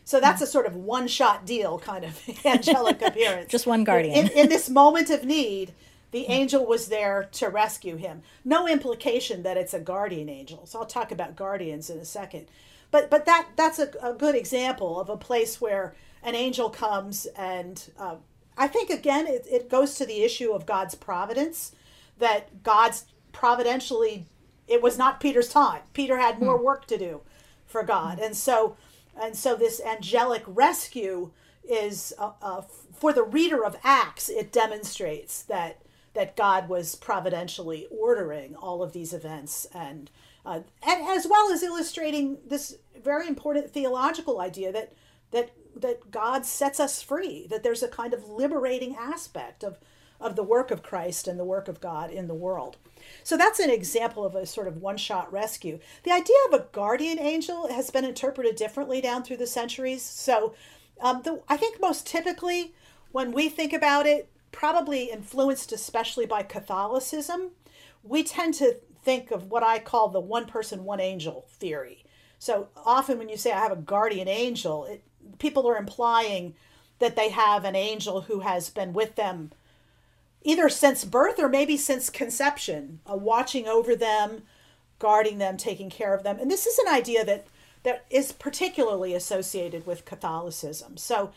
So 0.04 0.20
that's 0.20 0.42
a 0.42 0.46
sort 0.46 0.66
of 0.66 0.74
one 0.74 1.08
shot 1.08 1.46
deal 1.46 1.78
kind 1.78 2.04
of 2.04 2.20
angelic 2.44 3.02
appearance. 3.06 3.50
Just 3.50 3.66
one 3.66 3.84
guardian. 3.84 4.14
In, 4.14 4.28
in, 4.32 4.48
this 4.48 4.68
moment 4.68 5.10
of 5.10 5.24
need, 5.24 5.72
the 6.10 6.26
angel 6.26 6.66
was 6.66 6.88
there 6.88 7.28
to 7.32 7.48
rescue 7.48 7.96
him. 7.96 8.22
No 8.44 8.68
implication 8.68 9.42
that 9.44 9.56
it's 9.56 9.74
a 9.74 9.80
guardian 9.80 10.28
angel. 10.28 10.66
So 10.66 10.80
I'll 10.80 10.86
talk 10.86 11.12
about 11.12 11.36
guardians 11.36 11.88
in 11.88 11.98
a 11.98 12.04
second. 12.04 12.46
But 12.90 13.10
but 13.10 13.24
that 13.26 13.48
that's 13.56 13.78
a, 13.78 13.90
a 14.02 14.12
good 14.12 14.34
example 14.34 15.00
of 15.00 15.08
a 15.08 15.16
place 15.16 15.60
where 15.60 15.94
an 16.22 16.34
angel 16.34 16.70
comes 16.70 17.26
and 17.36 17.90
uh, 17.98 18.16
I 18.56 18.68
think 18.68 18.90
again 18.90 19.26
it, 19.26 19.46
it 19.50 19.70
goes 19.70 19.94
to 19.96 20.06
the 20.06 20.22
issue 20.22 20.52
of 20.52 20.66
God's 20.66 20.94
providence 20.94 21.72
that 22.18 22.62
God's 22.62 23.06
providentially 23.32 24.26
it 24.68 24.82
was 24.82 24.98
not 24.98 25.20
Peter's 25.20 25.48
time. 25.48 25.82
Peter 25.94 26.18
had 26.18 26.40
more 26.40 26.58
hmm. 26.58 26.64
work 26.64 26.86
to 26.86 26.98
do 26.98 27.22
for 27.66 27.82
God. 27.82 28.18
And 28.18 28.36
so 28.36 28.76
and 29.20 29.36
so 29.36 29.54
this 29.54 29.80
angelic 29.80 30.42
rescue 30.46 31.30
is 31.64 32.12
uh, 32.18 32.32
uh, 32.40 32.62
for 32.92 33.12
the 33.12 33.22
reader 33.22 33.64
of 33.64 33.76
Acts, 33.82 34.28
it 34.28 34.52
demonstrates 34.52 35.42
that 35.42 35.82
that 36.14 36.36
God 36.36 36.68
was 36.68 36.94
providentially 36.94 37.86
ordering 37.90 38.54
all 38.54 38.82
of 38.82 38.92
these 38.92 39.14
events 39.14 39.66
and 39.74 40.10
uh, 40.44 40.60
and 40.82 41.08
as 41.08 41.26
well 41.26 41.52
as 41.52 41.62
illustrating 41.62 42.38
this 42.46 42.76
very 43.02 43.28
important 43.28 43.70
theological 43.70 44.40
idea 44.40 44.72
that 44.72 44.92
that 45.30 45.50
that 45.74 46.10
God 46.10 46.44
sets 46.44 46.78
us 46.80 47.00
free, 47.00 47.46
that 47.48 47.62
there's 47.62 47.82
a 47.82 47.88
kind 47.88 48.12
of 48.12 48.28
liberating 48.28 48.94
aspect 48.96 49.64
of 49.64 49.78
of 50.22 50.36
the 50.36 50.42
work 50.42 50.70
of 50.70 50.82
Christ 50.82 51.28
and 51.28 51.38
the 51.38 51.44
work 51.44 51.68
of 51.68 51.80
God 51.80 52.10
in 52.10 52.28
the 52.28 52.34
world. 52.34 52.76
So 53.24 53.36
that's 53.36 53.60
an 53.60 53.70
example 53.70 54.24
of 54.24 54.34
a 54.34 54.46
sort 54.46 54.68
of 54.68 54.80
one 54.80 54.96
shot 54.96 55.32
rescue. 55.32 55.78
The 56.04 56.12
idea 56.12 56.36
of 56.48 56.54
a 56.54 56.66
guardian 56.72 57.18
angel 57.18 57.68
has 57.68 57.90
been 57.90 58.04
interpreted 58.04 58.56
differently 58.56 59.00
down 59.00 59.22
through 59.22 59.38
the 59.38 59.46
centuries. 59.46 60.02
So 60.02 60.54
um, 61.00 61.22
the, 61.22 61.42
I 61.48 61.56
think 61.56 61.80
most 61.80 62.06
typically, 62.06 62.74
when 63.10 63.32
we 63.32 63.48
think 63.48 63.72
about 63.72 64.06
it, 64.06 64.28
probably 64.52 65.10
influenced 65.10 65.72
especially 65.72 66.26
by 66.26 66.42
Catholicism, 66.42 67.50
we 68.02 68.22
tend 68.22 68.54
to 68.54 68.76
think 69.02 69.30
of 69.30 69.50
what 69.50 69.62
I 69.62 69.78
call 69.78 70.08
the 70.08 70.20
one 70.20 70.46
person, 70.46 70.84
one 70.84 71.00
angel 71.00 71.46
theory. 71.48 72.04
So 72.38 72.68
often 72.84 73.18
when 73.18 73.28
you 73.28 73.36
say 73.36 73.52
I 73.52 73.60
have 73.60 73.72
a 73.72 73.76
guardian 73.76 74.28
angel, 74.28 74.84
it, 74.84 75.02
people 75.38 75.66
are 75.68 75.76
implying 75.76 76.54
that 76.98 77.16
they 77.16 77.30
have 77.30 77.64
an 77.64 77.74
angel 77.74 78.22
who 78.22 78.40
has 78.40 78.70
been 78.70 78.92
with 78.92 79.16
them 79.16 79.50
either 80.44 80.68
since 80.68 81.04
birth 81.04 81.38
or 81.38 81.48
maybe 81.48 81.76
since 81.76 82.10
conception, 82.10 83.00
uh, 83.10 83.16
watching 83.16 83.66
over 83.66 83.94
them, 83.94 84.42
guarding 84.98 85.38
them, 85.38 85.56
taking 85.56 85.90
care 85.90 86.14
of 86.14 86.22
them. 86.22 86.38
And 86.40 86.50
this 86.50 86.66
is 86.66 86.78
an 86.78 86.92
idea 86.92 87.24
that 87.24 87.46
that 87.82 88.04
is 88.10 88.32
particularly 88.32 89.14
associated 89.14 89.86
with 89.86 90.04
Catholicism. 90.04 90.96
So 90.96 91.32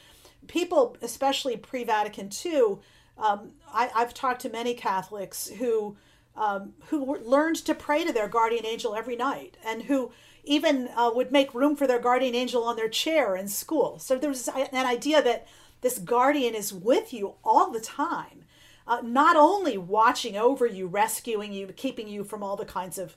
people, 0.48 0.96
especially 1.02 1.58
pre-Vatican 1.58 2.30
II, 2.46 2.78
um, 3.18 3.52
I, 3.74 3.90
have 3.96 4.14
talked 4.14 4.42
to 4.42 4.50
many 4.50 4.74
Catholics 4.74 5.48
who 5.48 5.98
um, 6.38 6.74
who 6.88 7.18
learned 7.24 7.56
to 7.58 7.74
pray 7.74 8.04
to 8.04 8.12
their 8.12 8.28
guardian 8.28 8.66
angel 8.66 8.94
every 8.94 9.16
night 9.16 9.56
and 9.66 9.84
who 9.84 10.12
even 10.44 10.90
uh, 10.96 11.10
would 11.16 11.32
make 11.32 11.54
room 11.54 11.78
for 11.78 11.88
their 11.88 12.00
guardian 12.00 12.36
angel 12.36 12.66
on 12.66 12.76
their 12.76 12.90
chair 12.90 13.38
in 13.38 13.48
school. 13.48 14.00
So 14.00 14.18
there's 14.18 14.50
an 14.50 14.86
idea 14.86 15.22
that 15.22 15.48
this 15.80 15.98
guardian 15.98 16.54
is 16.54 16.74
with 16.74 17.14
you 17.14 17.36
all 17.44 17.72
the 17.72 17.80
time 17.80 18.44
uh, 18.88 19.02
not 19.04 19.36
only 19.36 19.78
watching 19.78 20.38
over 20.38 20.66
you, 20.66 20.88
rescuing 20.88 21.54
you, 21.54 21.68
keeping 21.68 22.08
you 22.08 22.24
from 22.24 22.44
all 22.44 22.56
the 22.56 22.66
kinds 22.66 22.98
of 22.98 23.16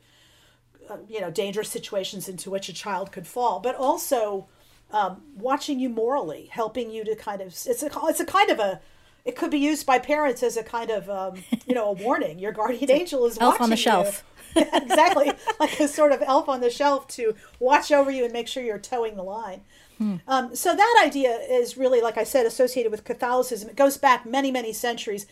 uh, 0.88 0.98
you 1.08 1.20
know 1.20 1.30
dangerous 1.30 1.68
situations 1.68 2.28
into 2.28 2.50
which 2.50 2.68
a 2.68 2.72
child 2.72 3.12
could 3.12 3.26
fall, 3.26 3.60
but 3.60 3.74
also 3.74 4.48
um, 4.90 5.22
watching 5.34 5.78
you 5.78 5.88
morally, 5.88 6.48
helping 6.50 6.90
you 6.90 7.04
to 7.04 7.14
kind 7.14 7.40
of 7.40 7.48
it's 7.48 7.82
a 7.82 7.90
it's 8.04 8.20
a 8.20 8.24
kind 8.24 8.50
of 8.50 8.58
a 8.58 8.80
it 9.24 9.36
could 9.36 9.50
be 9.50 9.58
used 9.58 9.84
by 9.84 9.98
parents 9.98 10.42
as 10.42 10.56
a 10.56 10.62
kind 10.62 10.90
of 10.90 11.10
um, 11.10 11.42
you 11.66 11.74
know 11.74 11.90
a 11.90 11.92
warning. 12.04 12.38
Your 12.38 12.52
guardian 12.52 12.90
angel 12.90 13.26
is 13.26 13.38
watching. 13.38 13.42
elf 13.42 13.60
on 13.60 13.70
the 13.70 13.76
shelf. 13.76 14.24
exactly, 14.56 15.30
like 15.60 15.78
a 15.78 15.86
sort 15.86 16.12
of 16.12 16.22
elf 16.22 16.48
on 16.48 16.62
the 16.62 16.70
shelf 16.70 17.06
to 17.08 17.34
watch 17.60 17.92
over 17.92 18.10
you 18.10 18.24
and 18.24 18.32
make 18.32 18.48
sure 18.48 18.62
you're 18.62 18.78
toeing 18.78 19.16
the 19.16 19.22
line. 19.22 19.60
Hmm. 19.98 20.16
Um, 20.26 20.56
so 20.56 20.74
that 20.74 21.02
idea 21.04 21.32
is 21.32 21.76
really, 21.76 22.00
like 22.00 22.16
I 22.16 22.24
said, 22.24 22.46
associated 22.46 22.90
with 22.90 23.04
Catholicism. 23.04 23.68
It 23.68 23.76
goes 23.76 23.98
back 23.98 24.24
many, 24.24 24.50
many 24.50 24.72
centuries. 24.72 25.26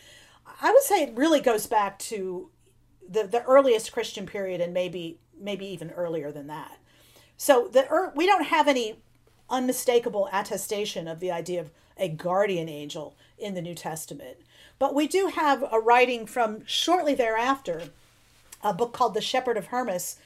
I 0.61 0.71
would 0.71 0.83
say 0.83 1.03
it 1.03 1.17
really 1.17 1.41
goes 1.41 1.67
back 1.67 1.99
to 1.99 2.49
the 3.07 3.23
the 3.23 3.43
earliest 3.43 3.91
Christian 3.91 4.25
period 4.25 4.61
and 4.61 4.73
maybe 4.73 5.19
maybe 5.39 5.65
even 5.65 5.91
earlier 5.91 6.31
than 6.31 6.47
that. 6.47 6.77
So 7.37 7.67
the 7.67 8.11
we 8.15 8.25
don't 8.25 8.45
have 8.45 8.67
any 8.67 8.99
unmistakable 9.49 10.29
attestation 10.33 11.07
of 11.07 11.19
the 11.19 11.31
idea 11.31 11.61
of 11.61 11.71
a 11.97 12.09
guardian 12.09 12.69
angel 12.69 13.15
in 13.37 13.53
the 13.53 13.61
New 13.61 13.75
Testament. 13.75 14.37
But 14.79 14.93
we 14.93 15.07
do 15.07 15.27
have 15.27 15.63
a 15.71 15.79
writing 15.79 16.25
from 16.25 16.65
shortly 16.65 17.15
thereafter, 17.15 17.83
a 18.63 18.73
book 18.73 18.93
called 18.93 19.13
The 19.13 19.21
Shepherd 19.21 19.57
of 19.57 19.67
Hermas, 19.67 20.17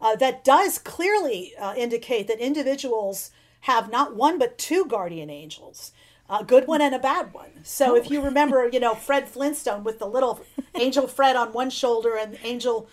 uh, 0.00 0.16
that 0.16 0.44
does 0.44 0.78
clearly 0.78 1.52
uh, 1.60 1.74
indicate 1.76 2.28
that 2.28 2.38
individuals 2.38 3.30
have 3.62 3.90
not 3.90 4.14
one 4.14 4.38
but 4.38 4.56
two 4.56 4.86
guardian 4.86 5.28
angels 5.28 5.92
a 6.28 6.44
good 6.44 6.66
one 6.66 6.80
and 6.80 6.94
a 6.94 6.98
bad 6.98 7.32
one. 7.32 7.50
So 7.62 7.92
oh. 7.92 7.96
if 7.96 8.10
you 8.10 8.20
remember, 8.24 8.68
you 8.68 8.80
know, 8.80 8.94
Fred 8.94 9.28
Flintstone 9.28 9.84
with 9.84 9.98
the 9.98 10.06
little 10.06 10.40
angel 10.74 11.06
Fred 11.06 11.36
on 11.36 11.52
one 11.52 11.70
shoulder 11.70 12.16
and 12.16 12.38
angel 12.42 12.88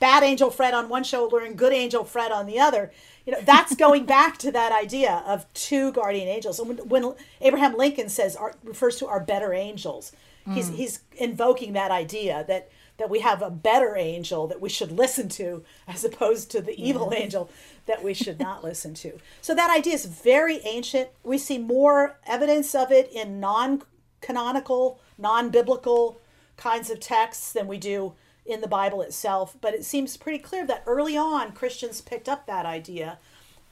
bad 0.00 0.22
angel 0.22 0.50
Fred 0.50 0.74
on 0.74 0.88
one 0.88 1.04
shoulder 1.04 1.38
and 1.38 1.56
good 1.56 1.72
angel 1.72 2.04
Fred 2.04 2.32
on 2.32 2.46
the 2.46 2.58
other, 2.58 2.90
you 3.24 3.32
know, 3.32 3.40
that's 3.42 3.74
going 3.76 4.04
back 4.06 4.38
to 4.38 4.50
that 4.52 4.72
idea 4.72 5.22
of 5.26 5.52
two 5.54 5.92
guardian 5.92 6.28
angels. 6.28 6.58
And 6.58 6.68
when, 6.68 6.88
when 6.88 7.14
Abraham 7.40 7.76
Lincoln 7.76 8.08
says 8.08 8.34
our, 8.36 8.54
refers 8.64 8.96
to 8.96 9.06
our 9.06 9.20
better 9.20 9.52
angels, 9.52 10.12
mm. 10.46 10.54
he's 10.54 10.68
he's 10.68 11.00
invoking 11.16 11.72
that 11.74 11.90
idea 11.90 12.44
that 12.48 12.70
that 12.98 13.10
we 13.10 13.20
have 13.20 13.42
a 13.42 13.50
better 13.50 13.96
angel 13.96 14.46
that 14.46 14.60
we 14.60 14.68
should 14.68 14.92
listen 14.92 15.28
to 15.28 15.64
as 15.88 16.04
opposed 16.04 16.50
to 16.50 16.60
the 16.60 16.78
evil 16.80 17.10
yeah. 17.12 17.20
angel 17.20 17.50
that 17.86 18.02
we 18.04 18.14
should 18.14 18.38
not 18.38 18.62
listen 18.64 18.94
to. 18.94 19.18
So 19.40 19.54
that 19.54 19.74
idea 19.74 19.94
is 19.94 20.04
very 20.04 20.60
ancient. 20.64 21.10
We 21.22 21.38
see 21.38 21.58
more 21.58 22.18
evidence 22.26 22.74
of 22.74 22.92
it 22.92 23.10
in 23.12 23.40
non 23.40 23.82
canonical, 24.20 25.00
non 25.18 25.50
biblical 25.50 26.20
kinds 26.56 26.90
of 26.90 27.00
texts 27.00 27.52
than 27.52 27.66
we 27.66 27.78
do 27.78 28.14
in 28.44 28.60
the 28.60 28.68
Bible 28.68 29.02
itself. 29.02 29.56
But 29.60 29.74
it 29.74 29.84
seems 29.84 30.16
pretty 30.16 30.38
clear 30.38 30.66
that 30.66 30.84
early 30.86 31.16
on 31.16 31.52
Christians 31.52 32.00
picked 32.00 32.28
up 32.28 32.46
that 32.46 32.66
idea 32.66 33.18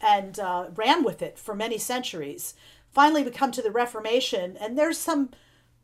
and 0.00 0.38
uh, 0.38 0.66
ran 0.74 1.04
with 1.04 1.22
it 1.22 1.38
for 1.38 1.54
many 1.54 1.78
centuries. 1.78 2.54
Finally, 2.90 3.22
we 3.22 3.30
come 3.30 3.52
to 3.52 3.62
the 3.62 3.70
Reformation, 3.70 4.56
and 4.56 4.76
there's 4.76 4.98
some 4.98 5.30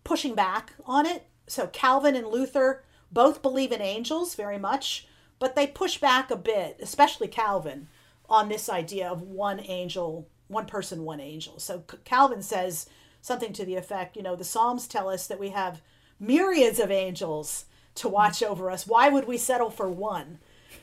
pushing 0.05 0.35
back 0.35 0.73
on 0.85 1.07
it. 1.07 1.27
So 1.47 1.69
Calvin 1.69 2.17
and 2.17 2.27
Luther 2.27 2.83
both 3.11 3.43
believe 3.43 3.73
in 3.73 3.81
angels 3.81 4.35
very 4.35 4.59
much, 4.59 5.07
but 5.39 5.55
they 5.55 5.67
push 5.67 5.99
back 5.99 6.31
a 6.31 6.37
bit, 6.37 6.79
especially 6.81 7.29
Calvin, 7.29 7.89
on 8.29 8.49
this 8.49 8.69
idea 8.69 9.09
of 9.09 9.23
one 9.23 9.61
angel, 9.61 10.29
one 10.49 10.67
person, 10.67 11.05
one 11.05 11.21
angel. 11.21 11.59
So 11.59 11.85
Calvin 12.05 12.43
says 12.43 12.89
something 13.21 13.53
to 13.53 13.65
the 13.65 13.77
effect, 13.77 14.17
you 14.17 14.23
know, 14.23 14.37
the 14.37 14.45
Psalms 14.45 14.87
tell 14.87 15.09
us 15.09 15.27
that 15.27 15.39
we 15.41 15.51
have 15.51 15.83
myriads 16.19 16.79
of 16.79 16.91
angels 16.91 17.67
to 17.97 18.09
watch 18.09 18.43
over 18.43 18.71
us. 18.71 18.87
Why 18.87 19.09
would 19.09 19.27
we 19.27 19.39
settle 19.39 19.71
for 19.71 19.91
one? 19.91 20.39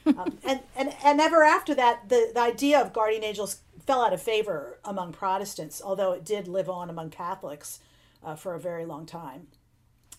um, 0.06 0.38
and, 0.44 0.60
and, 0.76 0.96
and 1.04 1.22
ever 1.22 1.44
after 1.44 1.74
that, 1.76 2.10
the, 2.10 2.32
the 2.34 2.42
idea 2.42 2.80
of 2.80 2.94
guardian 2.94 3.24
angels 3.24 3.62
fell 3.86 4.04
out 4.04 4.14
of 4.14 4.22
favor 4.22 4.80
among 4.84 5.14
Protestants, 5.14 5.82
although 5.84 6.12
it 6.12 6.26
did 6.26 6.48
live 6.48 6.70
on 6.70 6.90
among 6.90 7.10
Catholics 7.10 7.80
uh, 8.24 8.36
for 8.36 8.56
a 8.56 8.60
very 8.60 8.86
long 8.86 9.06
time. 9.06 9.48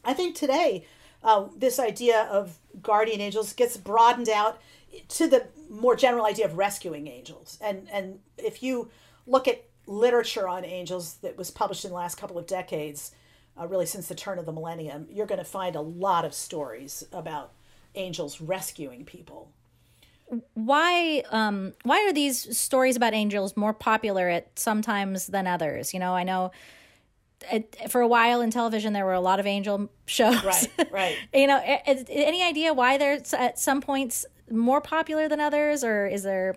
I 0.04 0.12
think 0.12 0.36
today, 0.36 0.86
uh, 1.24 1.46
this 1.56 1.78
idea 1.78 2.28
of 2.30 2.58
guardian 2.82 3.20
angels 3.20 3.52
gets 3.54 3.76
broadened 3.76 4.28
out 4.28 4.60
to 5.08 5.26
the 5.26 5.46
more 5.68 5.96
general 5.96 6.24
idea 6.24 6.44
of 6.44 6.56
rescuing 6.56 7.08
angels. 7.08 7.58
And 7.60 7.88
and 7.90 8.20
if 8.38 8.62
you 8.62 8.90
look 9.26 9.48
at 9.48 9.64
literature 9.86 10.46
on 10.46 10.64
angels 10.64 11.14
that 11.22 11.36
was 11.36 11.50
published 11.50 11.84
in 11.84 11.90
the 11.90 11.96
last 11.96 12.16
couple 12.16 12.38
of 12.38 12.46
decades, 12.46 13.12
uh, 13.58 13.66
really 13.66 13.86
since 13.86 14.06
the 14.08 14.14
turn 14.14 14.38
of 14.38 14.46
the 14.46 14.52
millennium, 14.52 15.06
you're 15.10 15.26
going 15.26 15.38
to 15.38 15.44
find 15.44 15.76
a 15.76 15.80
lot 15.80 16.24
of 16.24 16.34
stories 16.34 17.04
about 17.12 17.52
angels 17.94 18.40
rescuing 18.40 19.04
people. 19.04 19.50
Why 20.54 21.22
um, 21.30 21.74
why 21.82 22.00
are 22.06 22.12
these 22.12 22.56
stories 22.56 22.96
about 22.96 23.14
angels 23.14 23.56
more 23.56 23.72
popular 23.74 24.28
at 24.28 24.58
sometimes 24.58 25.26
than 25.28 25.46
others? 25.46 25.94
You 25.94 26.00
know, 26.00 26.14
I 26.14 26.22
know 26.22 26.50
it, 27.50 27.90
for 27.90 28.00
a 28.00 28.08
while 28.08 28.40
in 28.40 28.50
television 28.50 28.92
there 28.92 29.04
were 29.04 29.12
a 29.12 29.20
lot 29.20 29.40
of 29.40 29.46
angel 29.46 29.90
shows. 30.06 30.42
Right, 30.44 30.68
right. 30.90 31.16
you 31.32 31.46
know, 31.46 31.60
any 31.64 32.42
idea 32.42 32.72
why 32.72 32.98
there's 32.98 33.32
at 33.32 33.58
some 33.58 33.80
points 33.80 34.26
more 34.50 34.80
popular 34.80 35.28
than 35.28 35.40
others, 35.40 35.84
or 35.84 36.06
is 36.06 36.22
there? 36.22 36.56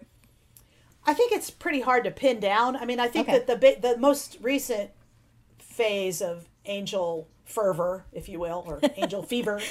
I 1.05 1.13
think 1.13 1.31
it's 1.31 1.49
pretty 1.49 1.81
hard 1.81 2.03
to 2.03 2.11
pin 2.11 2.39
down. 2.39 2.75
I 2.75 2.85
mean, 2.85 2.99
I 2.99 3.07
think 3.07 3.29
okay. 3.29 3.39
that 3.39 3.61
the 3.61 3.77
the 3.79 3.97
most 3.97 4.37
recent 4.41 4.91
phase 5.59 6.21
of 6.21 6.47
angel 6.65 7.27
fervor, 7.45 8.05
if 8.11 8.27
you 8.27 8.39
will, 8.39 8.63
or 8.67 8.79
angel 8.97 9.23
fever, 9.23 9.61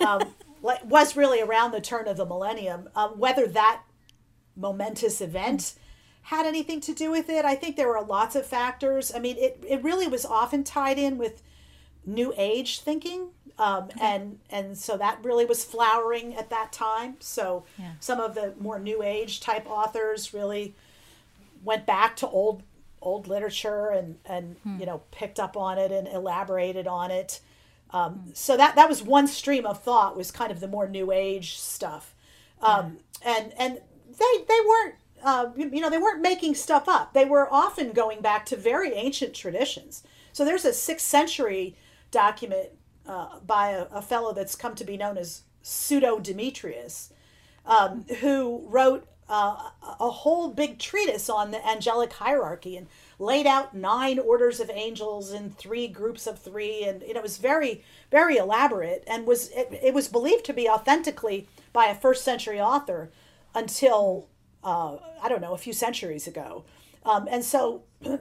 um, 0.00 0.34
was 0.62 1.16
really 1.16 1.42
around 1.42 1.72
the 1.72 1.80
turn 1.80 2.08
of 2.08 2.16
the 2.16 2.26
millennium. 2.26 2.88
Um, 2.94 3.18
whether 3.18 3.46
that 3.48 3.82
momentous 4.56 5.20
event 5.20 5.74
had 6.22 6.46
anything 6.46 6.80
to 6.82 6.94
do 6.94 7.10
with 7.10 7.28
it, 7.28 7.44
I 7.44 7.54
think 7.54 7.76
there 7.76 7.88
were 7.88 8.00
lots 8.00 8.36
of 8.36 8.46
factors. 8.46 9.12
I 9.14 9.18
mean, 9.18 9.36
it, 9.38 9.62
it 9.66 9.82
really 9.82 10.06
was 10.06 10.24
often 10.24 10.64
tied 10.64 10.98
in 10.98 11.18
with 11.18 11.42
new 12.06 12.32
age 12.36 12.80
thinking 12.80 13.30
um, 13.58 13.90
and 14.00 14.38
and 14.50 14.76
so 14.76 14.96
that 14.96 15.18
really 15.22 15.44
was 15.44 15.64
flowering 15.64 16.34
at 16.34 16.50
that 16.50 16.72
time. 16.72 17.16
So 17.20 17.64
yeah. 17.78 17.92
some 18.00 18.20
of 18.20 18.34
the 18.34 18.54
more 18.58 18.78
new 18.78 19.02
age 19.02 19.40
type 19.40 19.68
authors 19.68 20.32
really 20.32 20.74
went 21.62 21.86
back 21.86 22.16
to 22.16 22.28
old 22.28 22.62
old 23.00 23.28
literature 23.28 23.90
and 23.90 24.18
and 24.24 24.56
hmm. 24.62 24.80
you 24.80 24.86
know 24.86 25.02
picked 25.10 25.38
up 25.38 25.56
on 25.56 25.78
it 25.78 25.92
and 25.92 26.08
elaborated 26.08 26.86
on 26.86 27.10
it. 27.10 27.40
Um, 27.90 28.14
hmm. 28.14 28.30
So 28.32 28.56
that 28.56 28.74
that 28.76 28.88
was 28.88 29.02
one 29.02 29.28
stream 29.28 29.66
of 29.66 29.82
thought 29.82 30.16
was 30.16 30.30
kind 30.30 30.50
of 30.50 30.60
the 30.60 30.68
more 30.68 30.88
new 30.88 31.12
age 31.12 31.58
stuff, 31.58 32.14
um, 32.60 32.98
yeah. 33.22 33.36
and 33.36 33.52
and 33.58 33.80
they 34.18 34.44
they 34.48 34.60
weren't 34.66 34.94
uh, 35.24 35.50
you 35.56 35.80
know 35.80 35.90
they 35.90 35.98
weren't 35.98 36.22
making 36.22 36.54
stuff 36.54 36.88
up. 36.88 37.12
They 37.12 37.24
were 37.24 37.52
often 37.52 37.92
going 37.92 38.20
back 38.20 38.46
to 38.46 38.56
very 38.56 38.92
ancient 38.92 39.34
traditions. 39.34 40.02
So 40.32 40.44
there's 40.44 40.64
a 40.64 40.72
sixth 40.72 41.06
century 41.06 41.76
document 42.10 42.70
uh, 43.06 43.40
by 43.40 43.70
a, 43.70 43.84
a, 43.86 44.02
fellow 44.02 44.32
that's 44.32 44.54
come 44.54 44.74
to 44.76 44.84
be 44.84 44.96
known 44.96 45.18
as 45.18 45.42
Pseudo 45.62 46.18
Dionysius, 46.18 47.12
um, 47.66 48.04
who 48.20 48.64
wrote 48.66 49.06
uh, 49.28 49.70
a 49.98 50.10
whole 50.10 50.50
big 50.50 50.78
treatise 50.78 51.28
on 51.28 51.50
the 51.50 51.66
angelic 51.66 52.12
hierarchy 52.12 52.76
and 52.76 52.86
laid 53.18 53.46
out 53.46 53.74
nine 53.74 54.18
orders 54.18 54.60
of 54.60 54.70
angels 54.70 55.32
in 55.32 55.50
three 55.50 55.88
groups 55.88 56.26
of 56.26 56.38
three, 56.38 56.84
and 56.84 57.02
you 57.02 57.14
know, 57.14 57.20
it 57.20 57.22
was 57.22 57.38
very, 57.38 57.82
very 58.10 58.36
elaborate, 58.36 59.04
and 59.06 59.26
was 59.26 59.50
it, 59.50 59.68
it 59.82 59.94
was 59.94 60.08
believed 60.08 60.44
to 60.44 60.52
be 60.52 60.68
authentically 60.68 61.48
by 61.72 61.86
a 61.86 61.94
first 61.94 62.24
century 62.24 62.60
author 62.60 63.10
until 63.54 64.28
uh, 64.64 64.96
I 65.22 65.28
don't 65.28 65.40
know 65.40 65.54
a 65.54 65.58
few 65.58 65.72
centuries 65.72 66.26
ago. 66.26 66.64
Um, 67.04 67.26
and 67.30 67.44
so, 67.44 67.82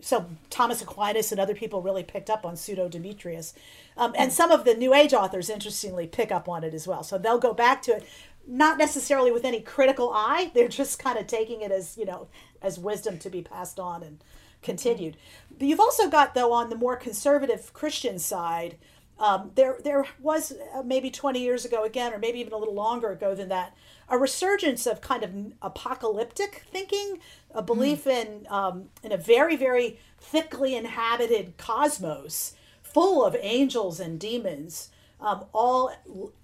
so 0.00 0.26
Thomas 0.50 0.82
Aquinas 0.82 1.32
and 1.32 1.40
other 1.40 1.54
people 1.54 1.80
really 1.80 2.02
picked 2.02 2.28
up 2.28 2.44
on 2.44 2.56
pseudo 2.56 2.88
Dionysius, 2.88 3.54
um, 3.96 4.14
and 4.16 4.32
some 4.32 4.50
of 4.50 4.64
the 4.64 4.74
New 4.74 4.94
Age 4.94 5.14
authors, 5.14 5.48
interestingly, 5.48 6.06
pick 6.06 6.30
up 6.30 6.48
on 6.48 6.64
it 6.64 6.74
as 6.74 6.86
well. 6.86 7.02
So 7.02 7.16
they'll 7.16 7.38
go 7.38 7.54
back 7.54 7.80
to 7.82 7.96
it, 7.96 8.06
not 8.46 8.76
necessarily 8.76 9.32
with 9.32 9.44
any 9.44 9.60
critical 9.60 10.10
eye. 10.12 10.50
They're 10.54 10.68
just 10.68 10.98
kind 10.98 11.18
of 11.18 11.26
taking 11.26 11.62
it 11.62 11.72
as 11.72 11.96
you 11.96 12.04
know 12.04 12.28
as 12.60 12.78
wisdom 12.78 13.18
to 13.20 13.30
be 13.30 13.42
passed 13.42 13.80
on 13.80 14.02
and 14.02 14.22
continued. 14.62 15.16
But 15.56 15.68
you've 15.68 15.80
also 15.80 16.08
got 16.10 16.34
though 16.34 16.52
on 16.52 16.68
the 16.68 16.76
more 16.76 16.96
conservative 16.96 17.72
Christian 17.72 18.18
side. 18.18 18.76
Um, 19.18 19.52
there, 19.54 19.76
there 19.82 20.06
was 20.20 20.52
uh, 20.74 20.82
maybe 20.82 21.10
20 21.10 21.40
years 21.40 21.64
ago 21.64 21.84
again, 21.84 22.12
or 22.12 22.18
maybe 22.18 22.40
even 22.40 22.52
a 22.52 22.56
little 22.56 22.74
longer 22.74 23.10
ago 23.10 23.34
than 23.34 23.48
that, 23.48 23.76
a 24.08 24.18
resurgence 24.18 24.86
of 24.86 25.00
kind 25.00 25.22
of 25.22 25.32
apocalyptic 25.62 26.64
thinking, 26.70 27.20
a 27.54 27.62
belief 27.62 28.04
mm. 28.04 28.10
in 28.10 28.46
um, 28.50 28.88
in 29.02 29.12
a 29.12 29.16
very 29.16 29.56
very 29.56 29.98
thickly 30.18 30.74
inhabited 30.74 31.56
cosmos 31.56 32.54
full 32.82 33.24
of 33.24 33.36
angels 33.40 33.98
and 33.98 34.20
demons, 34.20 34.90
um, 35.20 35.44
all 35.52 35.92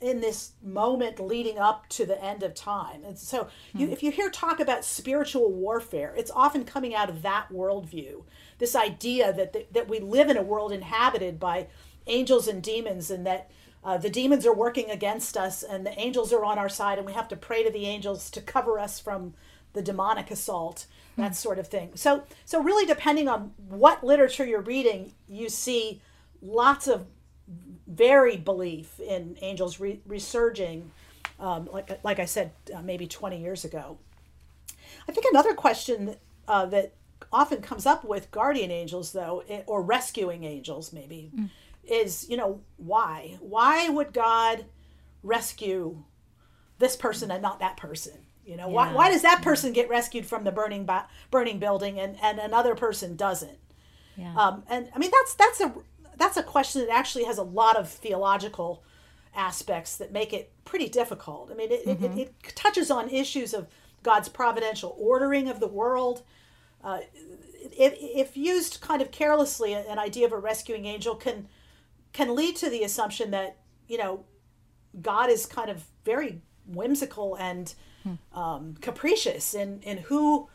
in 0.00 0.20
this 0.20 0.52
moment 0.62 1.20
leading 1.20 1.58
up 1.58 1.88
to 1.88 2.04
the 2.04 2.22
end 2.22 2.42
of 2.42 2.54
time. 2.54 3.04
And 3.04 3.16
so, 3.16 3.48
you, 3.74 3.86
mm. 3.86 3.92
if 3.92 4.02
you 4.02 4.10
hear 4.10 4.30
talk 4.30 4.58
about 4.58 4.84
spiritual 4.84 5.52
warfare, 5.52 6.12
it's 6.16 6.30
often 6.30 6.64
coming 6.64 6.94
out 6.94 7.08
of 7.08 7.22
that 7.22 7.48
worldview. 7.52 8.24
This 8.58 8.74
idea 8.74 9.32
that 9.32 9.52
the, 9.52 9.66
that 9.72 9.88
we 9.88 10.00
live 10.00 10.28
in 10.28 10.36
a 10.36 10.42
world 10.42 10.72
inhabited 10.72 11.38
by 11.38 11.68
angels 12.10 12.48
and 12.48 12.62
demons, 12.62 13.10
and 13.10 13.26
that 13.26 13.50
uh, 13.82 13.96
the 13.96 14.10
demons 14.10 14.46
are 14.46 14.54
working 14.54 14.90
against 14.90 15.36
us 15.36 15.62
and 15.62 15.86
the 15.86 15.98
angels 15.98 16.32
are 16.32 16.44
on 16.44 16.58
our 16.58 16.68
side 16.68 16.98
and 16.98 17.06
we 17.06 17.12
have 17.12 17.28
to 17.28 17.36
pray 17.36 17.62
to 17.62 17.70
the 17.70 17.86
angels 17.86 18.30
to 18.30 18.40
cover 18.40 18.78
us 18.78 19.00
from 19.00 19.34
the 19.72 19.82
demonic 19.82 20.30
assault 20.30 20.86
that 21.16 21.34
sort 21.36 21.58
of 21.58 21.66
thing. 21.66 21.90
So 21.94 22.24
so 22.44 22.62
really 22.62 22.86
depending 22.86 23.28
on 23.28 23.52
what 23.68 24.04
literature 24.04 24.44
you're 24.44 24.60
reading 24.60 25.12
you 25.28 25.48
see 25.48 26.00
lots 26.42 26.88
of 26.88 27.06
varied 27.86 28.44
belief 28.44 29.00
in 29.00 29.36
angels 29.40 29.80
re- 29.80 30.00
resurging 30.06 30.90
um, 31.38 31.68
like 31.72 32.02
like 32.04 32.18
i 32.18 32.24
said 32.24 32.52
uh, 32.74 32.82
maybe 32.82 33.06
20 33.06 33.40
years 33.40 33.64
ago. 33.64 33.98
I 35.08 35.12
think 35.12 35.26
another 35.30 35.54
question 35.54 36.16
uh, 36.46 36.66
that 36.66 36.92
often 37.32 37.62
comes 37.62 37.86
up 37.86 38.04
with 38.04 38.30
guardian 38.30 38.70
angels 38.70 39.12
though 39.12 39.42
eh, 39.48 39.62
or 39.66 39.82
rescuing 39.82 40.44
angels 40.44 40.92
maybe 40.92 41.30
mm 41.34 41.48
is, 41.84 42.28
you 42.28 42.36
know, 42.36 42.60
why? 42.76 43.38
Why 43.40 43.88
would 43.88 44.12
God 44.12 44.64
rescue 45.22 46.04
this 46.78 46.96
person 46.96 47.30
and 47.30 47.42
not 47.42 47.60
that 47.60 47.76
person? 47.76 48.26
You 48.44 48.56
know, 48.56 48.68
yeah. 48.68 48.74
why, 48.74 48.92
why 48.92 49.10
does 49.10 49.22
that 49.22 49.42
person 49.42 49.72
get 49.72 49.88
rescued 49.88 50.26
from 50.26 50.44
the 50.44 50.52
burning 50.52 50.88
burning 51.30 51.58
building 51.58 52.00
and, 52.00 52.16
and 52.22 52.38
another 52.38 52.74
person 52.74 53.16
doesn't? 53.16 53.58
Yeah. 54.16 54.34
Um, 54.34 54.64
and 54.68 54.88
I 54.94 54.98
mean 54.98 55.10
that's 55.12 55.34
that's 55.34 55.60
a 55.60 55.74
that's 56.16 56.36
a 56.36 56.42
question 56.42 56.82
that 56.82 56.90
actually 56.90 57.24
has 57.24 57.38
a 57.38 57.42
lot 57.42 57.76
of 57.76 57.88
theological 57.88 58.82
aspects 59.34 59.96
that 59.98 60.12
make 60.12 60.32
it 60.32 60.52
pretty 60.64 60.88
difficult. 60.88 61.50
I 61.50 61.54
mean, 61.54 61.70
it, 61.70 61.86
mm-hmm. 61.86 62.18
it, 62.18 62.34
it, 62.44 62.56
touches 62.56 62.90
on 62.90 63.08
issues 63.08 63.54
of 63.54 63.68
God's 64.02 64.28
providential 64.28 64.94
ordering 64.98 65.48
of 65.48 65.60
the 65.60 65.68
world. 65.68 66.22
Uh, 66.82 67.00
if, 67.62 67.94
if 67.98 68.36
used 68.36 68.80
kind 68.80 69.00
of 69.00 69.10
carelessly, 69.10 69.72
an 69.72 69.98
idea 69.98 70.26
of 70.26 70.32
a 70.32 70.38
rescuing 70.38 70.86
angel 70.86 71.14
can 71.14 71.48
can 72.12 72.34
lead 72.34 72.56
to 72.56 72.70
the 72.70 72.82
assumption 72.82 73.30
that 73.30 73.56
you 73.88 73.98
know 73.98 74.24
God 75.00 75.30
is 75.30 75.46
kind 75.46 75.70
of 75.70 75.84
very 76.04 76.40
whimsical 76.66 77.36
and 77.36 77.72
hmm. 78.02 78.38
um, 78.38 78.76
capricious 78.80 79.54
in 79.54 79.80
in 79.82 79.98
who 79.98 80.48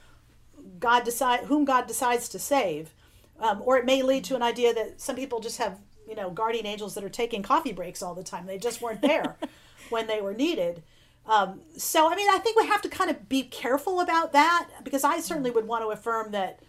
God 0.79 1.03
decide 1.03 1.41
whom 1.41 1.65
God 1.65 1.87
decides 1.87 2.27
to 2.29 2.39
save, 2.39 2.93
um, 3.39 3.61
or 3.63 3.77
it 3.77 3.85
may 3.85 4.01
lead 4.01 4.23
to 4.25 4.35
an 4.35 4.41
idea 4.41 4.73
that 4.73 4.99
some 5.01 5.15
people 5.15 5.39
just 5.39 5.57
have 5.57 5.79
you 6.07 6.15
know 6.15 6.29
guardian 6.29 6.65
angels 6.65 6.95
that 6.95 7.03
are 7.03 7.09
taking 7.09 7.43
coffee 7.43 7.73
breaks 7.73 8.01
all 8.01 8.15
the 8.15 8.23
time. 8.23 8.45
They 8.45 8.57
just 8.57 8.81
weren't 8.81 9.01
there 9.01 9.37
when 9.89 10.07
they 10.07 10.21
were 10.21 10.33
needed. 10.33 10.83
Um, 11.27 11.61
so 11.77 12.11
I 12.11 12.15
mean, 12.15 12.29
I 12.29 12.37
think 12.39 12.59
we 12.59 12.67
have 12.67 12.81
to 12.83 12.89
kind 12.89 13.09
of 13.09 13.27
be 13.27 13.43
careful 13.43 13.99
about 13.99 14.33
that 14.33 14.69
because 14.83 15.03
I 15.03 15.19
certainly 15.19 15.51
would 15.51 15.67
want 15.67 15.83
to 15.83 15.89
affirm 15.89 16.31
that 16.31 16.59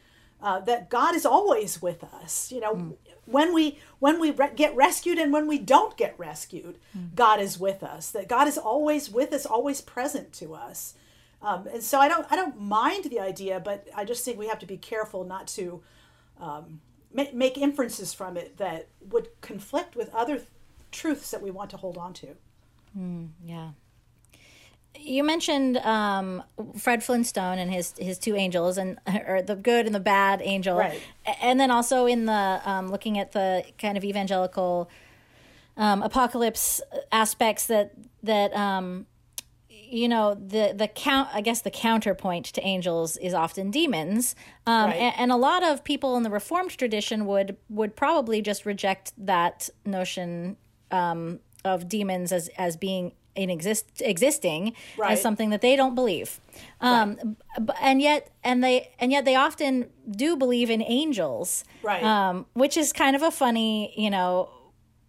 uh, 0.40 0.60
that 0.60 0.90
God 0.90 1.14
is 1.14 1.26
always 1.26 1.82
with 1.82 2.04
us. 2.04 2.52
You 2.52 2.60
know, 2.60 2.74
mm 2.74 2.96
when 3.26 3.52
we 3.52 3.78
when 3.98 4.18
we 4.20 4.30
re- 4.30 4.52
get 4.54 4.74
rescued 4.74 5.18
and 5.18 5.32
when 5.32 5.46
we 5.46 5.58
don't 5.58 5.96
get 5.96 6.14
rescued 6.18 6.78
mm. 6.96 7.14
god 7.14 7.40
is 7.40 7.58
with 7.58 7.82
us 7.82 8.10
that 8.10 8.28
god 8.28 8.48
is 8.48 8.56
always 8.56 9.10
with 9.10 9.32
us 9.32 9.44
always 9.46 9.80
present 9.80 10.32
to 10.32 10.54
us. 10.54 10.94
Um, 11.42 11.68
and 11.72 11.82
so 11.82 12.00
i 12.00 12.08
don't 12.08 12.26
i 12.30 12.36
don't 12.36 12.60
mind 12.60 13.04
the 13.04 13.20
idea 13.20 13.60
but 13.60 13.86
i 13.94 14.04
just 14.04 14.24
think 14.24 14.38
we 14.38 14.48
have 14.48 14.58
to 14.60 14.66
be 14.66 14.78
careful 14.78 15.24
not 15.24 15.46
to 15.48 15.82
um, 16.40 16.80
make, 17.12 17.34
make 17.34 17.58
inferences 17.58 18.14
from 18.14 18.36
it 18.36 18.56
that 18.56 18.88
would 19.10 19.28
conflict 19.40 19.96
with 19.96 20.14
other 20.14 20.36
th- 20.36 20.48
truths 20.90 21.30
that 21.30 21.42
we 21.42 21.50
want 21.50 21.70
to 21.70 21.76
hold 21.76 21.96
on 21.96 22.12
to. 22.14 22.28
Mm, 22.96 23.28
yeah 23.44 23.70
you 25.00 25.24
mentioned 25.24 25.76
um, 25.78 26.42
Fred 26.76 27.02
Flintstone 27.02 27.58
and 27.58 27.72
his 27.72 27.94
his 27.98 28.18
two 28.18 28.36
angels, 28.36 28.78
and 28.78 28.98
or 29.26 29.42
the 29.42 29.56
good 29.56 29.86
and 29.86 29.94
the 29.94 30.00
bad 30.00 30.40
angel, 30.42 30.78
right. 30.78 31.00
and 31.40 31.58
then 31.58 31.70
also 31.70 32.06
in 32.06 32.26
the 32.26 32.60
um, 32.64 32.88
looking 32.88 33.18
at 33.18 33.32
the 33.32 33.64
kind 33.78 33.96
of 33.96 34.04
evangelical 34.04 34.90
um, 35.76 36.02
apocalypse 36.02 36.80
aspects 37.12 37.66
that 37.66 37.92
that 38.22 38.54
um, 38.54 39.06
you 39.68 40.08
know 40.08 40.34
the 40.34 40.72
the 40.74 40.88
count. 40.88 41.28
I 41.32 41.40
guess 41.40 41.60
the 41.60 41.70
counterpoint 41.70 42.46
to 42.46 42.62
angels 42.62 43.16
is 43.16 43.34
often 43.34 43.70
demons, 43.70 44.34
um, 44.66 44.90
right. 44.90 44.96
and, 44.96 45.14
and 45.18 45.32
a 45.32 45.36
lot 45.36 45.62
of 45.62 45.84
people 45.84 46.16
in 46.16 46.22
the 46.22 46.30
Reformed 46.30 46.76
tradition 46.76 47.26
would 47.26 47.56
would 47.68 47.96
probably 47.96 48.42
just 48.42 48.66
reject 48.66 49.12
that 49.18 49.68
notion 49.84 50.56
um, 50.90 51.40
of 51.64 51.88
demons 51.88 52.32
as 52.32 52.48
as 52.56 52.76
being 52.76 53.12
in 53.36 53.50
exist 53.50 53.86
existing 54.00 54.72
right. 54.96 55.12
as 55.12 55.22
something 55.22 55.50
that 55.50 55.60
they 55.60 55.76
don't 55.76 55.94
believe 55.94 56.40
um 56.80 57.16
right. 57.58 57.76
and 57.80 58.00
yet 58.00 58.30
and 58.42 58.64
they 58.64 58.90
and 58.98 59.12
yet 59.12 59.24
they 59.24 59.34
often 59.34 59.86
do 60.10 60.36
believe 60.36 60.70
in 60.70 60.82
angels 60.82 61.64
right 61.82 62.02
um 62.02 62.46
which 62.54 62.76
is 62.76 62.92
kind 62.92 63.14
of 63.14 63.22
a 63.22 63.30
funny 63.30 63.92
you 63.96 64.10
know 64.10 64.48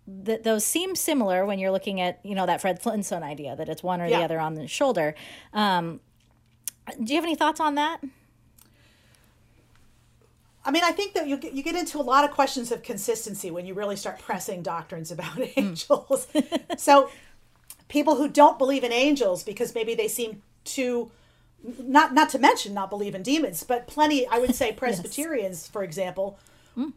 that 0.08 0.44
those 0.44 0.66
seem 0.66 0.96
similar 0.96 1.46
when 1.46 1.60
you're 1.60 1.72
looking 1.72 2.00
at 2.00 2.20
you 2.24 2.36
know 2.36 2.46
that 2.46 2.62
fred 2.62 2.82
flintstone 2.82 3.24
idea 3.24 3.56
that 3.56 3.70
it's 3.70 3.84
one 3.84 4.02
or 4.02 4.08
yeah. 4.08 4.20
the 4.20 4.26
other 4.26 4.40
on 4.40 4.54
the 4.56 4.68
shoulder 4.68 5.16
um 5.54 6.00
do 7.04 7.14
you 7.14 7.16
have 7.16 7.26
any 7.26 7.36
thoughts 7.36 7.60
on 7.60 7.76
that 7.76 8.02
I 10.68 10.72
mean, 10.72 10.84
I 10.84 10.92
think 10.92 11.14
that 11.14 11.30
you 11.30 11.38
get, 11.38 11.54
you 11.54 11.64
get 11.64 11.76
into 11.76 11.98
a 11.98 12.04
lot 12.04 12.26
of 12.26 12.32
questions 12.32 12.74
of 12.74 12.84
consistency 12.84 13.50
when 13.52 13.66
you 13.66 13.74
really 13.74 13.96
start 13.96 14.20
pressing 14.20 14.62
doctrines 14.62 15.12
about 15.12 15.38
hmm. 15.38 15.44
angels. 15.56 16.28
so 16.78 17.10
people 17.88 18.16
who 18.16 18.28
don't 18.28 18.58
believe 18.58 18.84
in 18.84 18.92
angels 18.92 19.44
because 19.44 19.74
maybe 19.74 19.96
they 19.96 20.08
seem 20.08 20.42
too 20.64 21.12
not 21.80 22.14
not 22.14 22.30
to 22.30 22.40
mention 22.40 22.74
not 22.74 22.90
believe 22.90 23.16
in 23.16 23.24
demons, 23.24 23.64
but 23.64 23.88
plenty 23.88 24.28
I 24.28 24.40
would 24.40 24.56
say 24.56 24.72
Presbyterians, 24.78 25.64
yes. 25.64 25.68
for 25.68 25.84
example, 25.84 26.40
mm. 26.78 26.94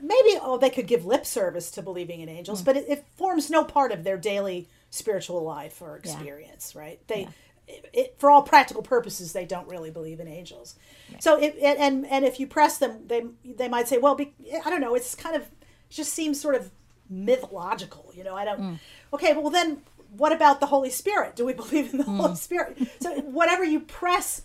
maybe 0.00 0.38
oh 0.40 0.58
they 0.58 0.70
could 0.70 0.86
give 0.86 1.06
lip 1.06 1.26
service 1.26 1.70
to 1.72 1.82
believing 1.82 2.20
in 2.20 2.28
angels, 2.28 2.62
mm. 2.62 2.64
but 2.64 2.76
it, 2.76 2.84
it, 2.88 3.04
forms 3.16 3.50
no 3.50 3.64
part 3.64 3.92
of 3.92 4.04
their 4.04 4.18
daily 4.18 4.68
spiritual 4.90 5.42
life 5.42 5.80
or 5.80 5.96
experience, 5.96 6.72
yeah. 6.74 6.80
right? 6.80 7.00
They 7.08 7.20
yeah. 7.20 7.28
It, 7.66 7.90
it, 7.94 8.14
for 8.18 8.30
all 8.30 8.42
practical 8.42 8.82
purposes, 8.82 9.32
they 9.32 9.46
don't 9.46 9.66
really 9.66 9.90
believe 9.90 10.20
in 10.20 10.28
angels. 10.28 10.74
Right. 11.10 11.22
So, 11.22 11.40
it, 11.40 11.56
and 11.62 12.04
and 12.04 12.22
if 12.22 12.38
you 12.38 12.46
press 12.46 12.76
them, 12.76 13.06
they 13.06 13.24
they 13.42 13.68
might 13.68 13.88
say, 13.88 13.96
well, 13.96 14.14
be, 14.14 14.34
I 14.62 14.68
don't 14.68 14.82
know. 14.82 14.94
It's 14.94 15.14
kind 15.14 15.34
of 15.34 15.44
it 15.44 15.48
just 15.88 16.12
seems 16.12 16.38
sort 16.38 16.56
of 16.56 16.70
mythological, 17.08 18.12
you 18.14 18.22
know. 18.22 18.36
I 18.36 18.44
don't. 18.44 18.60
Mm 18.60 18.78
okay, 19.14 19.34
well 19.34 19.50
then 19.50 19.82
what 20.16 20.32
about 20.32 20.60
the 20.60 20.66
Holy 20.66 20.90
Spirit? 20.90 21.36
Do 21.36 21.44
we 21.44 21.52
believe 21.62 21.92
in 21.92 21.98
the 21.98 22.04
mm. 22.04 22.16
Holy 22.16 22.36
Spirit? 22.36 22.78
So 23.00 23.20
whatever 23.20 23.64
you 23.64 23.80
press 23.80 24.42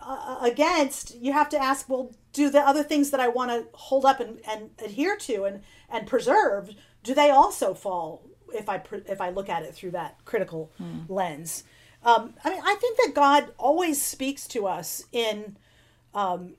uh, 0.00 0.38
against, 0.42 1.14
you 1.16 1.32
have 1.32 1.48
to 1.50 1.62
ask, 1.62 1.88
well, 1.88 2.12
do 2.32 2.50
the 2.50 2.60
other 2.60 2.82
things 2.82 3.10
that 3.10 3.20
I 3.20 3.28
want 3.28 3.50
to 3.50 3.66
hold 3.76 4.04
up 4.04 4.20
and, 4.20 4.40
and 4.48 4.70
adhere 4.84 5.16
to 5.16 5.44
and, 5.44 5.62
and 5.88 6.06
preserve, 6.06 6.70
do 7.02 7.14
they 7.14 7.30
also 7.30 7.74
fall 7.74 8.22
if 8.54 8.68
I 8.68 8.82
if 9.06 9.20
I 9.20 9.30
look 9.30 9.48
at 9.48 9.62
it 9.62 9.74
through 9.74 9.92
that 9.92 10.24
critical 10.24 10.72
mm. 10.80 11.08
lens? 11.08 11.64
Um, 12.04 12.34
I 12.44 12.50
mean, 12.50 12.60
I 12.64 12.74
think 12.80 12.98
that 12.98 13.12
God 13.14 13.52
always 13.58 14.02
speaks 14.02 14.48
to 14.48 14.66
us 14.66 15.04
in 15.12 15.56
um, 16.14 16.54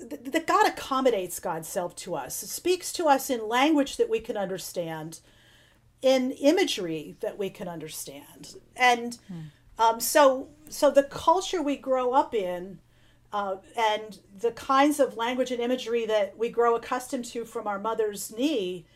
that 0.00 0.46
God 0.46 0.66
accommodates 0.66 1.40
God's 1.40 1.68
self 1.68 1.94
to 1.96 2.14
us, 2.14 2.36
speaks 2.36 2.92
to 2.94 3.06
us 3.06 3.30
in 3.30 3.48
language 3.48 3.96
that 3.96 4.10
we 4.10 4.20
can 4.20 4.36
understand, 4.36 5.20
in 6.06 6.30
imagery 6.52 7.16
that 7.20 7.36
we 7.36 7.50
can 7.50 7.68
understand, 7.68 8.42
and 8.76 9.18
um, 9.78 9.98
so 10.00 10.48
so 10.68 10.90
the 10.90 11.02
culture 11.02 11.62
we 11.62 11.76
grow 11.76 12.12
up 12.12 12.34
in. 12.34 12.78
Uh, 13.32 13.56
and 13.76 14.20
the 14.40 14.52
kinds 14.52 15.00
of 15.00 15.16
language 15.16 15.50
and 15.50 15.60
imagery 15.60 16.06
that 16.06 16.38
we 16.38 16.48
grow 16.48 16.74
accustomed 16.76 17.24
to 17.24 17.44
from 17.44 17.66
our 17.66 17.78
mother's 17.78 18.32
knee 18.34 18.86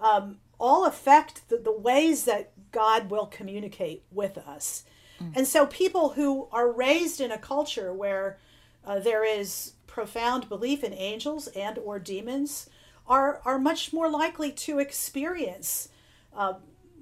um, 0.00 0.36
all 0.58 0.84
affect 0.84 1.48
the, 1.48 1.56
the 1.56 1.72
ways 1.72 2.24
that 2.24 2.50
God 2.72 3.10
will 3.10 3.26
communicate 3.26 4.02
with 4.10 4.36
us. 4.36 4.84
Mm. 5.22 5.36
And 5.36 5.46
so 5.46 5.66
people 5.66 6.10
who 6.10 6.48
are 6.52 6.70
raised 6.70 7.20
in 7.20 7.30
a 7.30 7.38
culture 7.38 7.92
where 7.92 8.38
uh, 8.84 8.98
there 8.98 9.24
is 9.24 9.72
profound 9.86 10.48
belief 10.48 10.84
in 10.84 10.92
angels 10.92 11.46
and 11.48 11.78
or 11.78 11.98
demons 11.98 12.68
are, 13.06 13.40
are 13.44 13.58
much 13.58 13.92
more 13.92 14.10
likely 14.10 14.50
to 14.52 14.78
experience 14.78 15.88
uh, 16.36 16.54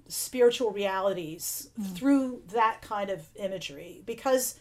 spiritual 0.09 0.71
realities 0.71 1.71
mm. 1.81 1.97
through 1.97 2.43
that 2.53 2.83
kind 2.83 3.11
of 3.11 3.29
imagery 3.37 4.03
because 4.07 4.59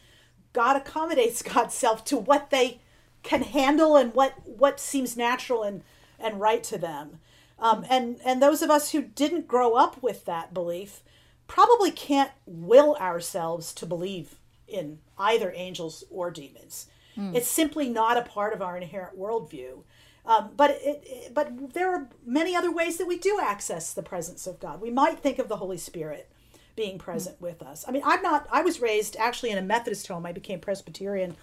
God 0.53 0.75
accommodates 0.77 1.41
God's 1.53 1.73
self 1.73 2.03
to 2.05 2.17
what 2.17 2.49
they 2.49 2.79
can 3.23 3.41
handle 3.41 3.95
and 3.95 4.13
what 4.13 4.33
what 4.45 4.79
seems 4.79 5.15
natural 5.15 5.63
and 5.63 5.83
and 6.19 6.39
right 6.39 6.63
to 6.65 6.77
them. 6.77 7.19
Um, 7.59 7.85
and 7.89 8.19
and 8.25 8.41
those 8.41 8.61
of 8.61 8.69
us 8.69 8.91
who 8.91 9.01
didn't 9.01 9.47
grow 9.47 9.73
up 9.73 10.01
with 10.01 10.25
that 10.25 10.53
belief 10.53 11.01
probably 11.47 11.91
can't 11.91 12.31
will 12.45 12.95
ourselves 12.95 13.73
to 13.73 13.85
believe 13.85 14.35
in 14.67 14.99
either 15.17 15.53
angels 15.55 16.03
or 16.09 16.31
demons. 16.31 16.87
Mm. 17.17 17.35
It's 17.35 17.47
simply 17.47 17.89
not 17.89 18.17
a 18.17 18.23
part 18.23 18.53
of 18.53 18.61
our 18.61 18.75
inherent 18.75 19.17
worldview. 19.17 19.83
Um, 20.25 20.51
but 20.55 20.79
it, 20.81 21.33
but 21.33 21.73
there 21.73 21.93
are 21.93 22.07
many 22.25 22.55
other 22.55 22.71
ways 22.71 22.97
that 22.97 23.07
we 23.07 23.17
do 23.17 23.39
access 23.41 23.93
the 23.93 24.03
presence 24.03 24.47
of 24.47 24.59
God. 24.59 24.79
We 24.79 24.89
might 24.89 25.19
think 25.19 25.37
of 25.37 25.49
the 25.49 25.57
Holy 25.57 25.77
Spirit 25.77 26.29
being 26.75 26.97
present 26.97 27.37
mm. 27.37 27.41
with 27.41 27.61
us. 27.61 27.83
I 27.87 27.91
mean, 27.91 28.03
I'm 28.05 28.21
not. 28.21 28.47
I 28.51 28.61
was 28.61 28.81
raised 28.81 29.17
actually 29.17 29.51
in 29.51 29.57
a 29.57 29.61
Methodist 29.61 30.07
home. 30.07 30.25
I 30.25 30.31
became 30.31 30.59
Presbyterian 30.59 31.35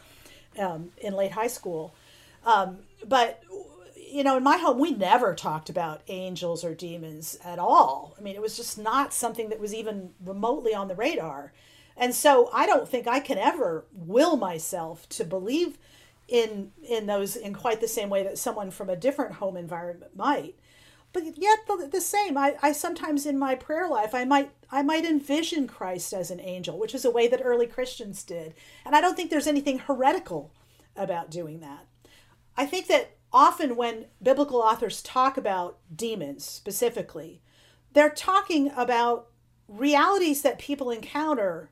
um, 0.58 0.90
in 0.98 1.14
late 1.14 1.32
high 1.32 1.46
school, 1.46 1.94
um, 2.46 2.78
but 3.06 3.42
you 4.10 4.24
know, 4.24 4.36
in 4.36 4.42
my 4.42 4.56
home, 4.56 4.78
we 4.78 4.90
never 4.90 5.34
talked 5.34 5.68
about 5.70 6.02
angels 6.08 6.64
or 6.64 6.74
demons 6.74 7.38
at 7.44 7.58
all. 7.58 8.14
I 8.18 8.22
mean, 8.22 8.34
it 8.34 8.42
was 8.42 8.56
just 8.56 8.76
not 8.76 9.12
something 9.14 9.50
that 9.50 9.60
was 9.60 9.72
even 9.72 10.10
remotely 10.24 10.74
on 10.74 10.88
the 10.88 10.96
radar. 10.96 11.52
And 11.96 12.14
so 12.14 12.50
I 12.52 12.66
don't 12.66 12.88
think 12.88 13.06
I 13.06 13.20
can 13.20 13.38
ever 13.38 13.84
will 13.92 14.36
myself 14.36 15.08
to 15.10 15.24
believe 15.24 15.78
in 16.30 16.70
in 16.82 17.06
those 17.06 17.36
in 17.36 17.52
quite 17.52 17.80
the 17.80 17.88
same 17.88 18.08
way 18.08 18.22
that 18.22 18.38
someone 18.38 18.70
from 18.70 18.88
a 18.88 18.96
different 18.96 19.34
home 19.34 19.56
environment 19.56 20.16
might. 20.16 20.54
But 21.12 21.24
yet 21.36 21.58
the, 21.66 21.88
the 21.90 22.00
same, 22.00 22.38
I, 22.38 22.54
I 22.62 22.70
sometimes 22.70 23.26
in 23.26 23.36
my 23.36 23.56
prayer 23.56 23.88
life 23.88 24.14
I 24.14 24.24
might 24.24 24.52
I 24.70 24.82
might 24.82 25.04
envision 25.04 25.66
Christ 25.66 26.14
as 26.14 26.30
an 26.30 26.40
angel, 26.40 26.78
which 26.78 26.94
is 26.94 27.04
a 27.04 27.10
way 27.10 27.26
that 27.26 27.42
early 27.44 27.66
Christians 27.66 28.22
did. 28.22 28.54
And 28.86 28.94
I 28.94 29.00
don't 29.00 29.16
think 29.16 29.30
there's 29.30 29.48
anything 29.48 29.80
heretical 29.80 30.52
about 30.96 31.30
doing 31.30 31.60
that. 31.60 31.86
I 32.56 32.64
think 32.64 32.86
that 32.86 33.16
often 33.32 33.74
when 33.74 34.06
biblical 34.22 34.58
authors 34.58 35.02
talk 35.02 35.36
about 35.36 35.78
demons 35.94 36.44
specifically, 36.44 37.42
they're 37.92 38.10
talking 38.10 38.70
about 38.76 39.26
realities 39.66 40.42
that 40.42 40.58
people 40.60 40.90
encounter 40.90 41.70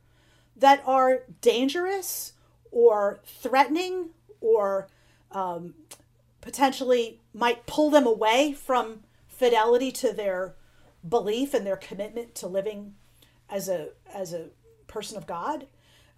that 0.56 0.82
are 0.84 1.22
dangerous 1.40 2.32
or 2.72 3.20
threatening 3.24 4.10
or 4.40 4.88
um, 5.32 5.74
potentially 6.40 7.20
might 7.32 7.66
pull 7.66 7.90
them 7.90 8.06
away 8.06 8.52
from 8.52 9.00
fidelity 9.26 9.92
to 9.92 10.12
their 10.12 10.54
belief 11.08 11.54
and 11.54 11.66
their 11.66 11.76
commitment 11.76 12.34
to 12.34 12.46
living 12.46 12.94
as 13.48 13.68
a 13.68 13.88
as 14.12 14.32
a 14.32 14.46
person 14.86 15.16
of 15.16 15.26
God. 15.26 15.66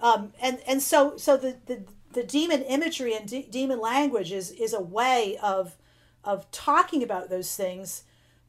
Um, 0.00 0.32
and 0.40 0.60
and 0.66 0.82
so 0.82 1.16
so 1.16 1.36
the, 1.36 1.56
the 1.66 1.84
the 2.12 2.22
demon 2.24 2.62
imagery 2.62 3.14
and 3.14 3.28
de- 3.28 3.46
demon 3.50 3.80
language 3.80 4.32
is 4.32 4.50
is 4.52 4.72
a 4.72 4.80
way 4.80 5.38
of 5.42 5.76
of 6.24 6.50
talking 6.50 7.02
about 7.02 7.30
those 7.30 7.54
things 7.56 8.04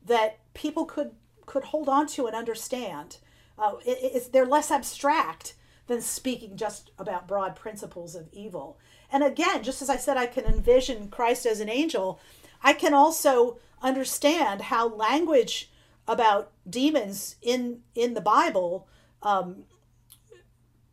that 0.05 0.39
people 0.53 0.85
could 0.85 1.11
could 1.45 1.65
hold 1.65 1.89
on 1.89 2.07
to 2.07 2.27
and 2.27 2.35
understand. 2.35 3.17
Uh, 3.57 3.73
it, 3.85 4.31
they're 4.31 4.45
less 4.45 4.71
abstract 4.71 5.53
than 5.87 6.01
speaking 6.01 6.55
just 6.55 6.91
about 6.97 7.27
broad 7.27 7.55
principles 7.55 8.15
of 8.15 8.29
evil. 8.31 8.79
And 9.11 9.23
again, 9.23 9.63
just 9.63 9.81
as 9.81 9.89
I 9.89 9.97
said, 9.97 10.17
I 10.17 10.25
can 10.25 10.45
envision 10.45 11.09
Christ 11.09 11.45
as 11.45 11.59
an 11.59 11.69
angel. 11.69 12.19
I 12.63 12.73
can 12.73 12.93
also 12.93 13.57
understand 13.81 14.63
how 14.63 14.87
language 14.87 15.69
about 16.07 16.51
demons 16.69 17.35
in 17.41 17.81
in 17.95 18.13
the 18.13 18.21
Bible 18.21 18.87
um, 19.23 19.63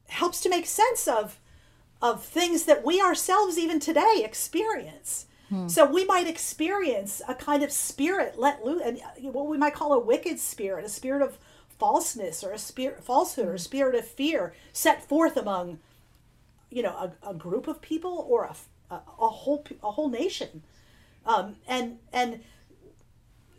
helps 0.09 0.41
to 0.41 0.49
make 0.49 0.67
sense 0.67 1.07
of 1.07 1.39
of 2.01 2.25
things 2.25 2.65
that 2.65 2.85
we 2.85 3.01
ourselves 3.01 3.59
even 3.59 3.81
today 3.81 4.23
experience. 4.25 5.27
Hmm. 5.49 5.69
So 5.69 5.85
we 5.91 6.05
might 6.05 6.29
experience 6.29 7.23
a 7.27 7.35
kind 7.35 7.63
of 7.63 7.73
spirit 7.73 8.39
let 8.39 8.65
loose, 8.65 8.83
and 8.85 9.01
what 9.23 9.49
we 9.49 9.59
might 9.59 9.75
call 9.75 9.93
a 9.93 9.99
wicked 9.99 10.39
spirit, 10.39 10.85
a 10.85 10.89
spirit 10.89 11.23
of 11.23 11.39
falseness 11.79 12.45
or 12.45 12.53
a 12.53 12.59
spirit 12.59 13.03
falsehood 13.03 13.47
or 13.47 13.51
a 13.51 13.53
hmm. 13.53 13.59
spirit 13.59 13.95
of 13.95 14.07
fear 14.07 14.55
set 14.73 15.05
forth 15.05 15.37
among, 15.37 15.79
you 16.71 16.83
know, 16.83 16.91
a, 16.91 17.31
a 17.31 17.35
group 17.35 17.69
of 17.69 17.81
people 17.81 18.27
or 18.29 18.45
a, 18.45 18.57
a, 18.95 18.97
a 18.97 19.29
whole 19.29 19.65
a 19.83 19.91
whole 19.91 20.09
nation, 20.09 20.63
um, 21.27 21.57
and 21.67 21.99
and 22.13 22.41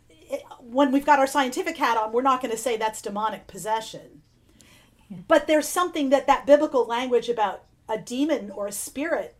it, 0.08 0.42
when 0.60 0.92
we've 0.92 1.06
got 1.06 1.18
our 1.18 1.26
scientific 1.26 1.76
hat 1.76 1.96
on, 1.96 2.12
we're 2.12 2.22
not 2.22 2.40
going 2.40 2.52
to 2.52 2.58
say 2.58 2.76
that's 2.76 3.02
demonic 3.02 3.46
possession. 3.46 4.22
But 5.26 5.48
there's 5.48 5.66
something 5.66 6.10
that 6.10 6.28
that 6.28 6.46
biblical 6.46 6.86
language 6.86 7.28
about 7.28 7.64
a 7.88 7.98
demon 7.98 8.50
or 8.52 8.68
a 8.68 8.72
spirit 8.72 9.36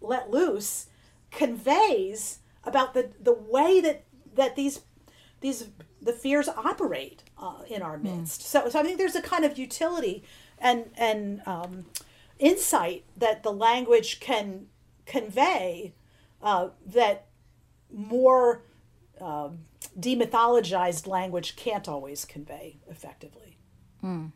let 0.00 0.30
loose 0.30 0.86
conveys 1.32 2.38
about 2.62 2.94
the, 2.94 3.10
the 3.20 3.32
way 3.32 3.80
that, 3.80 4.04
that 4.34 4.54
these 4.54 4.80
these 5.40 5.68
the 6.00 6.12
fears 6.12 6.48
operate 6.48 7.22
uh, 7.38 7.62
in 7.68 7.82
our 7.82 7.96
hmm. 7.96 8.04
midst. 8.04 8.40
Mm. 8.40 8.44
So, 8.44 8.68
so 8.68 8.80
I 8.80 8.82
think 8.82 8.98
there's 8.98 9.16
a 9.16 9.22
kind 9.22 9.44
of 9.44 9.58
utility 9.58 10.24
and 10.58 10.90
and 10.96 11.42
um, 11.46 11.86
insight 12.38 13.04
that 13.16 13.42
the 13.42 13.52
language 13.52 14.20
can 14.20 14.66
convey 15.06 15.94
uh, 16.42 16.68
that 16.86 17.26
more 17.92 18.62
uh, 19.20 19.48
demythologized 19.98 21.06
language 21.06 21.56
can't 21.56 21.88
always 21.88 22.24
convey 22.24 22.78
effectively. 22.88 23.58
Mm. 24.02 24.32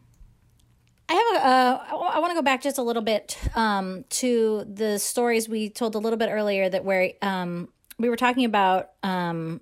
I 1.08 1.14
have 1.14 1.42
a. 1.42 1.46
Uh, 1.46 2.08
I 2.14 2.18
want 2.20 2.30
to 2.30 2.34
go 2.34 2.42
back 2.42 2.62
just 2.62 2.78
a 2.78 2.82
little 2.82 3.02
bit 3.02 3.38
um, 3.54 4.04
to 4.10 4.64
the 4.66 4.98
stories 4.98 5.48
we 5.48 5.68
told 5.68 5.94
a 5.94 5.98
little 5.98 6.16
bit 6.16 6.30
earlier 6.30 6.68
that 6.68 6.84
where 6.84 7.12
um, 7.20 7.68
we 7.98 8.08
were 8.08 8.16
talking 8.16 8.44
about. 8.44 8.90
Um, 9.02 9.60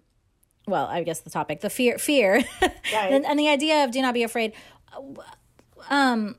well, 0.68 0.86
I 0.86 1.02
guess 1.02 1.20
the 1.20 1.30
topic, 1.30 1.62
the 1.62 1.70
fear, 1.70 1.98
fear, 1.98 2.34
right. 2.62 2.72
and, 2.94 3.26
and, 3.26 3.38
the 3.38 3.48
idea 3.48 3.82
of 3.82 3.90
do 3.90 4.00
not 4.00 4.14
be 4.14 4.22
afraid. 4.22 4.52
Um, 5.88 6.36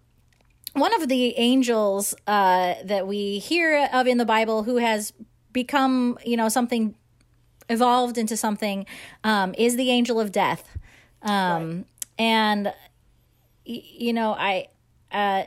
one 0.73 0.93
of 1.01 1.07
the 1.09 1.37
angels 1.37 2.13
uh, 2.27 2.75
that 2.83 3.07
we 3.07 3.39
hear 3.39 3.89
of 3.91 4.07
in 4.07 4.17
the 4.17 4.25
Bible 4.25 4.63
who 4.63 4.77
has 4.77 5.13
become, 5.51 6.17
you 6.25 6.37
know, 6.37 6.49
something 6.49 6.95
evolved 7.69 8.17
into 8.17 8.37
something 8.37 8.85
um, 9.23 9.53
is 9.57 9.75
the 9.75 9.89
angel 9.89 10.19
of 10.19 10.31
death. 10.31 10.77
Um, 11.23 11.77
right. 11.77 11.85
And 12.19 12.73
you 13.65 14.13
know, 14.13 14.33
I 14.33 14.67
uh, 15.11 15.43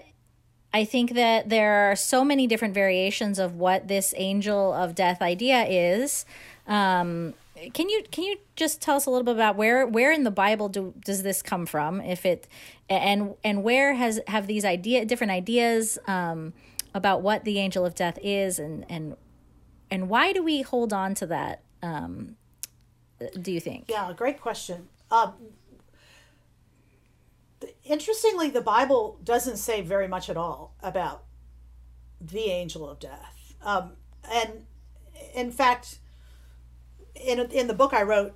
I 0.73 0.85
think 0.85 1.15
that 1.15 1.49
there 1.49 1.91
are 1.91 1.97
so 1.97 2.25
many 2.25 2.47
different 2.47 2.75
variations 2.75 3.39
of 3.39 3.55
what 3.55 3.89
this 3.89 4.15
angel 4.17 4.73
of 4.73 4.95
death 4.95 5.23
idea 5.23 5.65
is. 5.65 6.25
Um, 6.67 7.35
can 7.73 7.89
you 7.89 8.03
can 8.11 8.25
you 8.25 8.37
just 8.57 8.81
tell 8.81 8.97
us 8.97 9.07
a 9.07 9.11
little 9.11 9.25
bit 9.25 9.35
about 9.35 9.57
where 9.57 9.87
where 9.87 10.13
in 10.13 10.25
the 10.25 10.31
Bible 10.31 10.69
do, 10.69 10.95
does 11.05 11.23
this 11.23 11.43
come 11.43 11.67
from? 11.67 12.01
If 12.01 12.27
it 12.27 12.49
and 12.89 13.35
and 13.43 13.63
where 13.63 13.95
has 13.95 14.21
have 14.27 14.47
these 14.47 14.65
idea 14.65 15.05
different 15.05 15.31
ideas 15.31 15.99
um, 16.07 16.53
about 16.95 17.23
what 17.23 17.45
the 17.45 17.59
angel 17.59 17.85
of 17.85 17.95
death 17.95 18.19
is 18.23 18.59
and 18.59 18.85
and 18.89 19.17
and 19.91 20.09
why 20.09 20.33
do 20.33 20.43
we 20.43 20.63
hold 20.63 20.93
on 20.93 21.15
to 21.15 21.27
that? 21.27 21.63
Um, 21.83 22.37
do 23.41 23.53
you 23.53 23.61
think? 23.61 23.87
Yeah, 23.89 24.13
great 24.15 24.41
question. 24.41 24.89
Um, 25.11 25.35
interestingly, 27.85 28.51
the 28.51 28.61
Bible 28.61 29.19
doesn't 29.23 29.59
say 29.59 29.81
very 29.83 30.09
much 30.09 30.29
at 30.29 30.37
all 30.37 30.75
about 30.83 31.25
the 32.21 32.51
angel 32.51 32.89
of 32.89 32.99
death. 32.99 33.55
Um, 33.63 33.93
and 34.31 34.65
in 35.35 35.51
fact, 35.51 35.99
in, 37.25 37.41
in 37.51 37.67
the 37.67 37.75
book 37.75 37.93
I 37.93 38.03
wrote, 38.03 38.35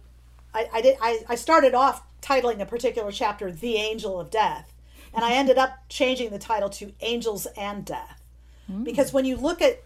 I, 0.55 0.69
I 0.73 0.81
did 0.81 0.97
I, 1.01 1.21
I 1.29 1.35
started 1.35 1.75
off 1.75 2.03
titling 2.23 2.61
a 2.61 2.67
particular 2.67 3.13
chapter 3.13 3.51
"The 3.53 3.77
Angel 3.77 4.19
of 4.19 4.31
Death," 4.31 4.73
and 5.15 5.25
I 5.25 5.33
ended 5.33 5.59
up 5.59 5.79
changing 5.89 6.31
the 6.31 6.39
title 6.39 6.69
to 6.71 6.93
"Angels 7.01 7.47
and 7.57 7.85
Death," 7.85 8.23
mm. 8.71 8.85
because 8.85 9.13
when 9.13 9.25
you 9.25 9.37
look 9.37 9.63
at 9.63 9.83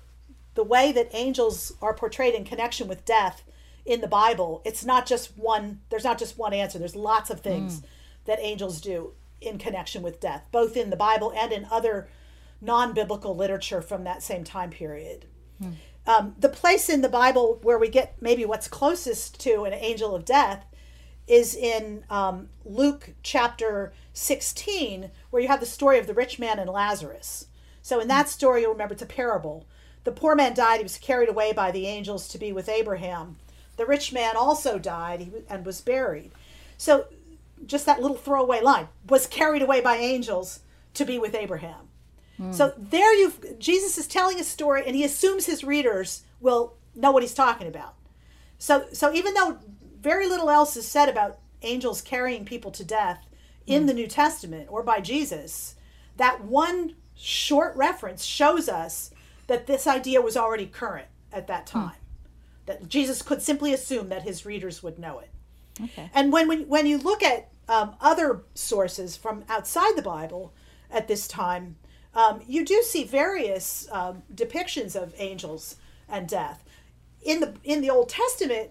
the 0.54 0.64
way 0.64 0.92
that 0.92 1.08
angels 1.12 1.72
are 1.80 1.94
portrayed 1.94 2.34
in 2.34 2.44
connection 2.44 2.88
with 2.88 3.04
death 3.04 3.42
in 3.84 4.00
the 4.00 4.08
Bible, 4.08 4.60
it's 4.64 4.84
not 4.84 5.06
just 5.06 5.36
one, 5.36 5.80
there's 5.88 6.04
not 6.04 6.18
just 6.18 6.38
one 6.38 6.52
answer. 6.52 6.78
There's 6.78 6.96
lots 6.96 7.30
of 7.30 7.40
things 7.40 7.80
mm. 7.80 7.84
that 8.26 8.38
angels 8.40 8.80
do 8.80 9.12
in 9.40 9.58
connection 9.58 10.02
with 10.02 10.20
death, 10.20 10.46
both 10.52 10.76
in 10.76 10.90
the 10.90 10.96
Bible 10.96 11.32
and 11.36 11.52
in 11.52 11.66
other 11.70 12.08
non 12.60 12.92
biblical 12.92 13.34
literature 13.34 13.82
from 13.82 14.04
that 14.04 14.22
same 14.22 14.44
time 14.44 14.70
period. 14.70 15.26
Mm. 15.60 15.74
Um, 16.06 16.34
the 16.38 16.48
place 16.48 16.88
in 16.88 17.00
the 17.00 17.08
Bible 17.08 17.60
where 17.62 17.78
we 17.78 17.88
get 17.88 18.16
maybe 18.20 18.44
what's 18.44 18.68
closest 18.68 19.40
to 19.40 19.62
an 19.64 19.72
angel 19.72 20.14
of 20.14 20.24
death 20.24 20.64
is 21.28 21.54
in 21.54 22.04
um, 22.10 22.48
Luke 22.64 23.10
chapter 23.22 23.92
16, 24.12 25.10
where 25.30 25.42
you 25.42 25.48
have 25.48 25.60
the 25.60 25.66
story 25.66 25.98
of 25.98 26.06
the 26.06 26.14
rich 26.14 26.38
man 26.38 26.58
and 26.58 26.68
Lazarus. 26.68 27.46
So, 27.80 28.00
in 28.00 28.08
that 28.08 28.28
story, 28.28 28.62
you'll 28.62 28.72
remember 28.72 28.94
it's 28.94 29.02
a 29.02 29.06
parable. 29.06 29.66
The 30.04 30.12
poor 30.12 30.34
man 30.34 30.54
died, 30.54 30.78
he 30.78 30.82
was 30.82 30.98
carried 30.98 31.28
away 31.28 31.52
by 31.52 31.70
the 31.70 31.86
angels 31.86 32.26
to 32.28 32.38
be 32.38 32.52
with 32.52 32.68
Abraham. 32.68 33.36
The 33.76 33.86
rich 33.86 34.12
man 34.12 34.36
also 34.36 34.78
died 34.78 35.44
and 35.48 35.64
was 35.64 35.80
buried. 35.80 36.32
So, 36.76 37.06
just 37.64 37.86
that 37.86 38.02
little 38.02 38.16
throwaway 38.16 38.60
line 38.60 38.88
was 39.08 39.28
carried 39.28 39.62
away 39.62 39.80
by 39.80 39.96
angels 39.96 40.60
to 40.94 41.04
be 41.04 41.18
with 41.18 41.34
Abraham. 41.34 41.88
Mm. 42.42 42.54
So, 42.54 42.72
there 42.76 43.14
you 43.14 43.32
Jesus 43.58 43.98
is 43.98 44.06
telling 44.06 44.40
a 44.40 44.44
story, 44.44 44.82
and 44.86 44.96
he 44.96 45.04
assumes 45.04 45.46
his 45.46 45.62
readers 45.64 46.22
will 46.40 46.74
know 46.94 47.10
what 47.10 47.22
he's 47.22 47.34
talking 47.34 47.66
about. 47.66 47.94
So, 48.58 48.86
so 48.92 49.12
even 49.12 49.34
though 49.34 49.58
very 50.00 50.28
little 50.28 50.50
else 50.50 50.76
is 50.76 50.86
said 50.86 51.08
about 51.08 51.38
angels 51.62 52.00
carrying 52.00 52.44
people 52.44 52.70
to 52.72 52.84
death 52.84 53.26
in 53.66 53.84
mm. 53.84 53.86
the 53.86 53.94
New 53.94 54.06
Testament 54.06 54.68
or 54.70 54.82
by 54.82 55.00
Jesus, 55.00 55.76
that 56.16 56.44
one 56.44 56.94
short 57.14 57.74
reference 57.76 58.24
shows 58.24 58.68
us 58.68 59.10
that 59.46 59.66
this 59.66 59.86
idea 59.86 60.20
was 60.20 60.36
already 60.36 60.66
current 60.66 61.08
at 61.32 61.46
that 61.46 61.68
hmm. 61.68 61.78
time. 61.78 61.90
Mm. 61.90 62.66
That 62.66 62.88
Jesus 62.88 63.22
could 63.22 63.42
simply 63.42 63.72
assume 63.74 64.08
that 64.08 64.22
his 64.22 64.46
readers 64.46 64.82
would 64.82 64.98
know 64.98 65.18
it. 65.18 65.30
Okay. 65.80 66.10
And 66.14 66.32
when, 66.32 66.48
when, 66.48 66.68
when 66.68 66.86
you 66.86 66.98
look 66.98 67.22
at 67.22 67.48
um, 67.68 67.96
other 68.00 68.44
sources 68.54 69.16
from 69.16 69.44
outside 69.48 69.96
the 69.96 70.02
Bible 70.02 70.52
at 70.90 71.08
this 71.08 71.26
time, 71.26 71.76
um, 72.14 72.42
you 72.46 72.64
do 72.64 72.82
see 72.82 73.04
various 73.04 73.88
um, 73.90 74.22
depictions 74.34 75.00
of 75.00 75.14
angels 75.18 75.76
and 76.08 76.28
death. 76.28 76.64
In 77.22 77.40
the 77.40 77.54
in 77.64 77.80
the 77.80 77.90
Old 77.90 78.08
Testament, 78.08 78.70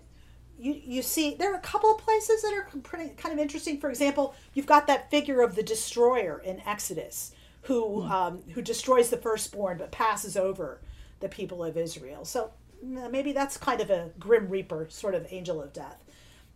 you, 0.59 0.79
you 0.83 1.01
see 1.01 1.35
there 1.35 1.51
are 1.51 1.57
a 1.57 1.61
couple 1.61 1.91
of 1.91 1.97
places 1.97 2.41
that 2.43 2.53
are 2.53 2.67
pretty, 2.81 3.09
kind 3.15 3.33
of 3.33 3.39
interesting. 3.39 3.79
For 3.79 3.89
example, 3.89 4.35
you've 4.53 4.67
got 4.67 4.87
that 4.87 5.09
figure 5.09 5.41
of 5.41 5.55
the 5.55 5.63
destroyer 5.63 6.41
in 6.45 6.61
Exodus, 6.67 7.33
who 7.63 8.01
hmm. 8.01 8.11
um, 8.11 8.41
who 8.53 8.61
destroys 8.61 9.09
the 9.09 9.17
firstborn 9.17 9.77
but 9.77 9.91
passes 9.91 10.37
over 10.37 10.81
the 11.19 11.29
people 11.29 11.63
of 11.63 11.77
Israel. 11.77 12.25
So 12.25 12.51
maybe 12.83 13.31
that's 13.31 13.57
kind 13.57 13.81
of 13.81 13.89
a 13.89 14.11
grim 14.19 14.49
reaper 14.49 14.87
sort 14.89 15.15
of 15.15 15.25
angel 15.29 15.61
of 15.61 15.71
death. 15.71 16.03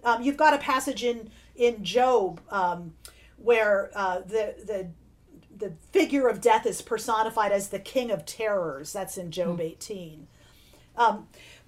Um, 0.04 0.22
you've 0.22 0.38
got 0.38 0.54
a 0.54 0.60
passage 0.60 1.04
in 1.04 1.30
in 1.56 1.84
Job 1.84 2.42
um, 2.52 2.94
where 3.38 3.92
uh, 3.96 4.20
the 4.20 4.56
the 4.66 4.88
the 5.58 5.74
figure 5.92 6.28
of 6.28 6.42
death 6.42 6.66
is 6.66 6.82
personified 6.82 7.52
as 7.52 7.70
the 7.70 7.80
king 7.80 8.12
of 8.12 8.26
terrors. 8.26 8.94
That's 8.94 9.18
in 9.18 9.32
Job 9.32 9.60
mm. 9.60 9.72
18. 9.72 10.28
Um, 10.98 11.28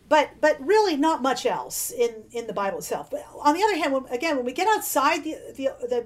but 0.09 0.31
but 0.39 0.65
really 0.65 0.95
not 0.95 1.21
much 1.21 1.45
else 1.45 1.91
in 1.91 2.23
in 2.31 2.47
the 2.47 2.53
Bible 2.53 2.79
itself. 2.79 3.09
But 3.09 3.25
on 3.41 3.55
the 3.55 3.63
other 3.63 3.75
hand, 3.75 3.93
when, 3.93 4.05
again, 4.07 4.35
when 4.35 4.45
we 4.45 4.53
get 4.53 4.67
outside 4.67 5.23
the 5.23 5.37
the 5.55 5.69
the 5.87 6.05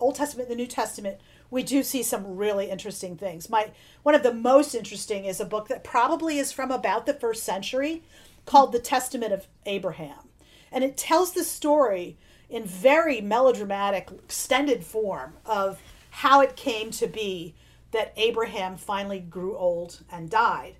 Old 0.00 0.16
Testament, 0.16 0.48
the 0.48 0.56
New 0.56 0.66
Testament, 0.66 1.18
we 1.50 1.62
do 1.62 1.82
see 1.82 2.02
some 2.02 2.36
really 2.36 2.70
interesting 2.70 3.16
things. 3.16 3.48
My 3.48 3.70
one 4.02 4.14
of 4.14 4.22
the 4.22 4.34
most 4.34 4.74
interesting 4.74 5.24
is 5.24 5.40
a 5.40 5.44
book 5.44 5.68
that 5.68 5.84
probably 5.84 6.38
is 6.38 6.52
from 6.52 6.70
about 6.70 7.06
the 7.06 7.14
first 7.14 7.44
century, 7.44 8.02
called 8.44 8.72
The 8.72 8.80
Testament 8.80 9.32
of 9.32 9.46
Abraham, 9.66 10.28
and 10.72 10.82
it 10.82 10.96
tells 10.96 11.32
the 11.32 11.44
story 11.44 12.16
in 12.50 12.64
very 12.64 13.20
melodramatic, 13.20 14.08
extended 14.10 14.84
form 14.84 15.34
of 15.44 15.80
how 16.22 16.40
it 16.40 16.56
came 16.56 16.90
to 16.90 17.06
be 17.06 17.54
that 17.90 18.12
Abraham 18.16 18.76
finally 18.76 19.20
grew 19.20 19.56
old 19.56 20.00
and 20.10 20.28
died 20.28 20.74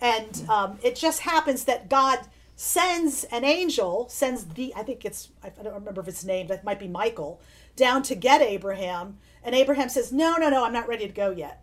and 0.00 0.44
um, 0.48 0.78
it 0.82 0.96
just 0.96 1.20
happens 1.20 1.64
that 1.64 1.88
God 1.88 2.20
sends 2.56 3.24
an 3.24 3.44
angel, 3.44 4.08
sends 4.08 4.44
the, 4.44 4.72
I 4.76 4.82
think 4.82 5.04
it's, 5.04 5.28
I 5.42 5.48
don't 5.48 5.74
remember 5.74 6.00
if 6.00 6.08
it's 6.08 6.24
named, 6.24 6.50
that 6.50 6.64
might 6.64 6.78
be 6.78 6.88
Michael, 6.88 7.40
down 7.76 8.02
to 8.04 8.14
get 8.14 8.42
Abraham. 8.42 9.18
And 9.42 9.54
Abraham 9.54 9.88
says, 9.88 10.12
No, 10.12 10.36
no, 10.36 10.48
no, 10.48 10.64
I'm 10.64 10.72
not 10.72 10.88
ready 10.88 11.06
to 11.06 11.12
go 11.12 11.30
yet. 11.30 11.62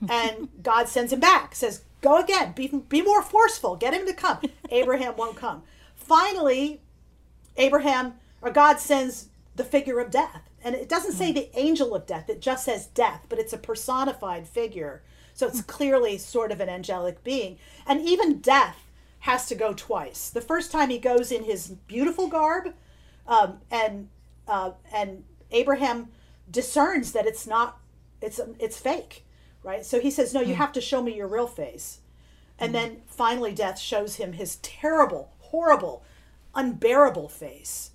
And 0.10 0.48
God 0.62 0.88
sends 0.88 1.12
him 1.12 1.20
back, 1.20 1.54
says, 1.54 1.82
Go 2.02 2.20
again, 2.20 2.52
be, 2.52 2.68
be 2.68 3.00
more 3.00 3.22
forceful, 3.22 3.76
get 3.76 3.94
him 3.94 4.06
to 4.06 4.12
come. 4.12 4.40
Abraham 4.70 5.16
won't 5.16 5.36
come. 5.36 5.62
Finally, 5.94 6.80
Abraham, 7.56 8.14
or 8.42 8.50
God 8.50 8.78
sends 8.78 9.28
the 9.56 9.64
figure 9.64 9.98
of 9.98 10.10
death. 10.10 10.45
And 10.64 10.74
it 10.74 10.88
doesn't 10.88 11.12
say 11.12 11.32
the 11.32 11.50
angel 11.58 11.94
of 11.94 12.06
death, 12.06 12.28
it 12.28 12.40
just 12.40 12.64
says 12.64 12.86
death, 12.86 13.26
but 13.28 13.38
it's 13.38 13.52
a 13.52 13.58
personified 13.58 14.48
figure 14.48 15.02
so 15.36 15.46
it's 15.46 15.60
clearly 15.60 16.16
sort 16.16 16.50
of 16.50 16.60
an 16.60 16.70
angelic 16.70 17.22
being. 17.22 17.58
And 17.86 18.00
even 18.00 18.40
death 18.40 18.86
has 19.20 19.46
to 19.48 19.54
go 19.54 19.74
twice. 19.74 20.30
The 20.30 20.40
first 20.40 20.72
time 20.72 20.88
he 20.88 20.98
goes 20.98 21.30
in 21.30 21.44
his 21.44 21.68
beautiful 21.68 22.26
garb, 22.26 22.72
um, 23.28 23.60
and 23.70 24.08
uh, 24.48 24.70
and 24.94 25.24
Abraham 25.50 26.08
discerns 26.50 27.12
that 27.12 27.26
it's 27.26 27.46
not 27.46 27.78
it's 28.22 28.40
it's 28.58 28.80
fake, 28.80 29.26
right? 29.62 29.84
So 29.84 30.00
he 30.00 30.10
says, 30.10 30.32
"No, 30.32 30.40
you 30.40 30.54
hmm. 30.54 30.60
have 30.60 30.72
to 30.72 30.80
show 30.80 31.02
me 31.02 31.14
your 31.14 31.28
real 31.28 31.46
face." 31.46 32.00
And 32.58 32.70
mm. 32.70 32.72
then 32.72 33.02
finally, 33.06 33.52
death 33.52 33.78
shows 33.78 34.16
him 34.16 34.32
his 34.32 34.56
terrible, 34.56 35.34
horrible, 35.40 36.02
unbearable 36.54 37.28
face. 37.28 37.90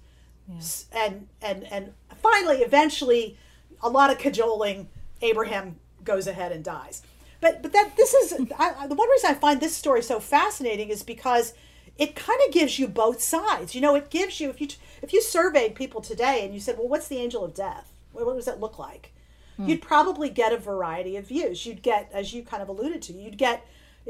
Yeah. 0.52 1.06
And 1.06 1.28
and 1.42 1.64
and 1.72 1.94
finally, 2.22 2.58
eventually, 2.58 3.38
a 3.82 3.90
lot 3.90 4.12
of 4.12 4.18
cajoling, 4.18 4.90
Abraham 5.22 5.78
goes 6.04 6.28
ahead 6.28 6.52
and 6.52 6.64
dies 6.64 7.04
but 7.42 7.62
but 7.62 7.74
that 7.74 7.98
this 7.98 8.14
is 8.14 8.34
I, 8.58 8.88
the 8.88 8.96
one 8.96 9.10
reason 9.10 9.32
I 9.32 9.34
find 9.34 9.60
this 9.60 9.76
story 9.76 10.04
so 10.04 10.20
fascinating 10.20 10.90
is 10.90 11.04
because 11.04 11.54
it 11.98 12.16
kind 12.16 12.40
of 12.48 12.54
gives 12.54 12.80
you 12.80 12.88
both 12.88 13.22
sides. 13.22 13.76
You 13.76 13.82
know, 13.82 13.96
it 13.96 14.10
gives 14.10 14.40
you 14.40 14.50
if 14.50 14.62
you 14.62 14.68
if 15.02 15.12
you 15.12 15.22
surveyed 15.22 15.76
people 15.76 16.00
today 16.00 16.46
and 16.46 16.54
you 16.54 16.60
said, 16.60 16.78
well, 16.78 16.88
what's 16.88 17.08
the 17.08 17.18
angel 17.18 17.44
of 17.44 17.54
death? 17.54 17.92
What 18.14 18.36
does 18.36 18.46
that 18.46 18.60
look 18.60 18.80
like? 18.80 19.12
Hmm. 19.58 19.68
You'd 19.68 19.82
probably 19.82 20.30
get 20.30 20.54
a 20.54 20.58
variety 20.58 21.18
of 21.18 21.28
views. 21.28 21.66
You'd 21.66 21.82
get, 21.82 22.10
as 22.14 22.34
you 22.34 22.44
kind 22.44 22.62
of 22.62 22.70
alluded 22.70 23.02
to, 23.04 23.14
you'd 23.14 23.38
get 23.38 23.66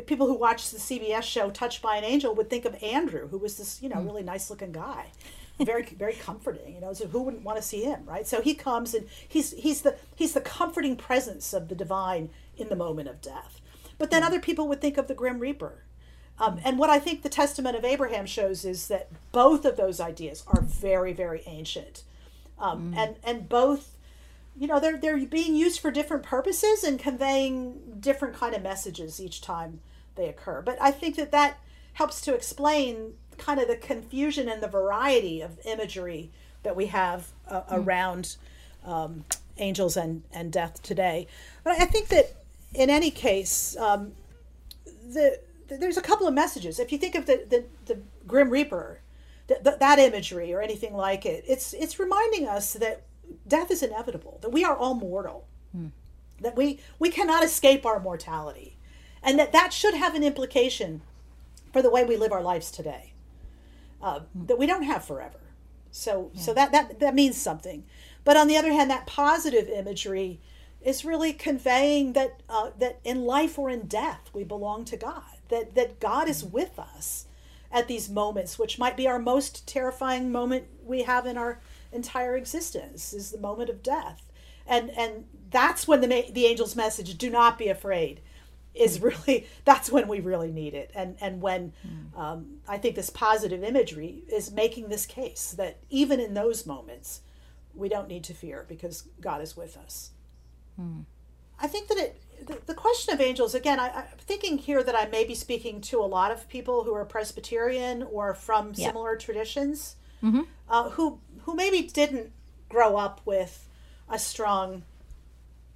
people 0.05 0.27
who 0.27 0.33
watch 0.33 0.71
the 0.71 0.77
CBS 0.77 1.23
show 1.23 1.49
Touched 1.49 1.81
by 1.81 1.97
an 1.97 2.03
Angel 2.03 2.33
would 2.33 2.49
think 2.49 2.65
of 2.65 2.81
Andrew, 2.83 3.27
who 3.27 3.37
was 3.37 3.57
this 3.57 3.81
you 3.81 3.87
know 3.87 3.97
hmm. 3.97 4.07
really 4.07 4.23
nice 4.23 4.49
looking 4.49 4.73
guy 4.73 5.07
very 5.65 5.83
very 5.83 6.13
comforting 6.13 6.75
you 6.75 6.81
know 6.81 6.93
so 6.93 7.07
who 7.07 7.21
wouldn't 7.21 7.43
want 7.43 7.57
to 7.57 7.63
see 7.63 7.83
him 7.83 8.01
right 8.05 8.27
so 8.27 8.41
he 8.41 8.53
comes 8.53 8.93
and 8.93 9.07
he's 9.27 9.51
he's 9.51 9.81
the 9.81 9.95
he's 10.15 10.33
the 10.33 10.41
comforting 10.41 10.95
presence 10.95 11.53
of 11.53 11.67
the 11.67 11.75
divine 11.75 12.29
in 12.61 12.69
the 12.69 12.75
moment 12.75 13.09
of 13.09 13.21
death. 13.21 13.59
But 13.97 14.11
then 14.11 14.23
other 14.23 14.39
people 14.39 14.67
would 14.67 14.81
think 14.81 14.97
of 14.97 15.07
the 15.07 15.13
Grim 15.13 15.39
Reaper. 15.39 15.83
Um, 16.39 16.59
and 16.63 16.79
what 16.79 16.89
I 16.89 16.97
think 16.97 17.21
the 17.21 17.29
Testament 17.29 17.75
of 17.75 17.85
Abraham 17.85 18.25
shows 18.25 18.65
is 18.65 18.87
that 18.87 19.09
both 19.31 19.65
of 19.65 19.77
those 19.77 19.99
ideas 19.99 20.43
are 20.47 20.61
very, 20.61 21.13
very 21.13 21.43
ancient. 21.45 22.03
Um, 22.57 22.93
mm. 22.93 22.97
and, 22.97 23.15
and 23.23 23.49
both, 23.49 23.97
you 24.57 24.65
know, 24.65 24.79
they're, 24.79 24.97
they're 24.97 25.23
being 25.25 25.55
used 25.55 25.79
for 25.79 25.91
different 25.91 26.23
purposes 26.23 26.83
and 26.83 26.97
conveying 26.97 27.97
different 27.99 28.35
kind 28.35 28.55
of 28.55 28.63
messages 28.63 29.19
each 29.19 29.41
time 29.41 29.81
they 30.15 30.27
occur. 30.29 30.61
But 30.61 30.81
I 30.81 30.91
think 30.91 31.15
that 31.17 31.31
that 31.31 31.59
helps 31.93 32.21
to 32.21 32.33
explain 32.33 33.13
kind 33.37 33.59
of 33.59 33.67
the 33.67 33.75
confusion 33.75 34.49
and 34.49 34.61
the 34.61 34.67
variety 34.67 35.41
of 35.41 35.59
imagery 35.65 36.29
that 36.63 36.75
we 36.75 36.87
have 36.87 37.31
uh, 37.47 37.61
mm. 37.61 37.65
around 37.71 38.37
um, 38.85 39.25
angels 39.57 39.97
and, 39.97 40.23
and 40.31 40.51
death 40.51 40.81
today. 40.81 41.27
But 41.63 41.79
I 41.79 41.85
think 41.85 42.07
that 42.09 42.35
in 42.73 42.89
any 42.89 43.11
case, 43.11 43.75
um, 43.77 44.13
the, 44.85 45.39
the, 45.67 45.77
there's 45.77 45.97
a 45.97 46.01
couple 46.01 46.27
of 46.27 46.33
messages. 46.33 46.79
If 46.79 46.91
you 46.91 46.97
think 46.97 47.15
of 47.15 47.25
the, 47.25 47.45
the, 47.49 47.65
the 47.85 47.99
Grim 48.27 48.49
Reaper, 48.49 48.99
the, 49.47 49.75
that 49.79 49.99
imagery 49.99 50.53
or 50.53 50.61
anything 50.61 50.95
like 50.95 51.25
it, 51.25 51.43
it's, 51.47 51.73
it's 51.73 51.99
reminding 51.99 52.47
us 52.47 52.73
that 52.73 53.03
death 53.47 53.71
is 53.71 53.83
inevitable, 53.83 54.39
that 54.41 54.51
we 54.51 54.63
are 54.63 54.75
all 54.75 54.93
mortal, 54.93 55.45
hmm. 55.71 55.87
that 56.39 56.55
we, 56.55 56.79
we 56.99 57.09
cannot 57.09 57.43
escape 57.43 57.85
our 57.85 57.99
mortality, 57.99 58.77
and 59.23 59.37
that 59.37 59.51
that 59.51 59.73
should 59.73 59.93
have 59.93 60.15
an 60.15 60.23
implication 60.23 61.01
for 61.71 61.81
the 61.81 61.89
way 61.89 62.03
we 62.03 62.17
live 62.17 62.31
our 62.31 62.41
lives 62.41 62.71
today, 62.71 63.10
uh, 64.01 64.21
that 64.33 64.57
we 64.57 64.65
don't 64.65 64.83
have 64.83 65.05
forever. 65.05 65.39
So, 65.91 66.31
yeah. 66.33 66.41
so 66.41 66.53
that, 66.53 66.71
that, 66.71 66.99
that 66.99 67.15
means 67.15 67.37
something. 67.37 67.83
But 68.23 68.37
on 68.37 68.47
the 68.47 68.57
other 68.57 68.71
hand, 68.71 68.89
that 68.89 69.07
positive 69.07 69.67
imagery 69.67 70.39
is 70.81 71.05
really 71.05 71.33
conveying 71.33 72.13
that 72.13 72.41
uh, 72.49 72.71
that 72.79 72.99
in 73.03 73.23
life 73.23 73.57
or 73.59 73.69
in 73.69 73.87
death 73.87 74.29
we 74.33 74.43
belong 74.43 74.85
to 74.85 74.97
God. 74.97 75.23
That 75.49 75.75
that 75.75 75.99
God 75.99 76.27
is 76.27 76.43
with 76.43 76.79
us 76.79 77.27
at 77.71 77.87
these 77.87 78.09
moments, 78.09 78.59
which 78.59 78.79
might 78.79 78.97
be 78.97 79.07
our 79.07 79.19
most 79.19 79.67
terrifying 79.67 80.31
moment 80.31 80.65
we 80.83 81.03
have 81.03 81.25
in 81.25 81.37
our 81.37 81.61
entire 81.91 82.35
existence, 82.35 83.13
is 83.13 83.31
the 83.31 83.37
moment 83.37 83.69
of 83.69 83.83
death. 83.83 84.23
And 84.67 84.89
and 84.91 85.25
that's 85.49 85.87
when 85.87 86.01
the 86.01 86.25
the 86.31 86.47
angel's 86.47 86.75
message: 86.75 87.17
do 87.17 87.29
not 87.29 87.57
be 87.57 87.67
afraid. 87.67 88.21
Is 88.73 88.99
really 89.09 89.47
that's 89.65 89.91
when 89.91 90.07
we 90.07 90.19
really 90.19 90.51
need 90.51 90.73
it. 90.73 90.91
And 90.95 91.17
and 91.21 91.41
when 91.41 91.73
um, 92.15 92.57
i 92.67 92.77
think 92.77 92.95
this 92.95 93.09
positive 93.09 93.63
imagery 93.63 94.23
is 94.31 94.51
making 94.51 94.89
this 94.89 95.05
case 95.05 95.51
that 95.57 95.77
even 95.89 96.19
in 96.19 96.33
those 96.33 96.65
moments 96.65 97.21
we 97.73 97.87
don't 97.89 98.07
need 98.07 98.23
to 98.25 98.33
fear 98.33 98.65
because 98.67 99.03
god 99.21 99.41
is 99.41 99.55
with 99.57 99.77
us. 99.77 100.11
I 101.63 101.67
think 101.67 101.87
that 101.89 101.97
it 101.97 102.21
the, 102.47 102.57
the 102.65 102.73
question 102.73 103.13
of 103.13 103.21
angels 103.21 103.53
again 103.53 103.79
I, 103.79 103.89
i'm 103.89 104.03
thinking 104.17 104.57
here 104.57 104.81
that 104.83 104.95
i 104.95 105.05
may 105.05 105.23
be 105.25 105.35
speaking 105.35 105.79
to 105.81 105.99
a 105.99 106.09
lot 106.17 106.31
of 106.31 106.49
people 106.49 106.83
who 106.85 106.93
are 106.95 107.05
presbyterian 107.05 108.01
or 108.03 108.33
from 108.33 108.73
Yeah. 108.75 108.87
similar 108.87 109.15
traditions 109.15 109.95
uh, 110.69 110.89
who 110.91 111.19
who 111.43 111.55
maybe 111.55 111.81
didn't 111.83 112.31
grow 112.69 112.95
up 112.97 113.21
with 113.25 113.67
a 114.09 114.17
strong 114.17 114.83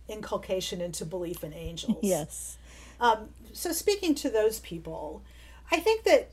inculcation 0.08 0.82
into 0.82 1.04
belief 1.06 1.44
in 1.44 1.52
angels. 1.54 1.98
Yes. 2.04 2.58
Um, 3.00 3.30
so 3.54 3.72
speaking 3.72 4.16
to 4.16 4.30
those 4.30 4.60
people, 4.60 5.24
I 5.72 5.80
think 5.80 6.04
that 6.04 6.32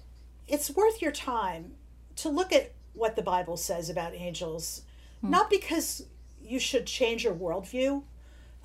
it's 0.48 0.70
worth 0.70 1.00
your 1.00 1.12
time 1.12 1.72
to 2.16 2.28
look 2.28 2.52
at 2.52 2.72
what 2.94 3.16
the 3.16 3.22
Bible 3.22 3.56
says 3.56 3.88
about 3.88 4.14
angels, 4.14 4.82
not 5.30 5.48
because 5.50 6.04
you 6.42 6.58
should 6.58 6.86
change 6.86 7.24
your 7.24 7.34
worldview 7.34 8.02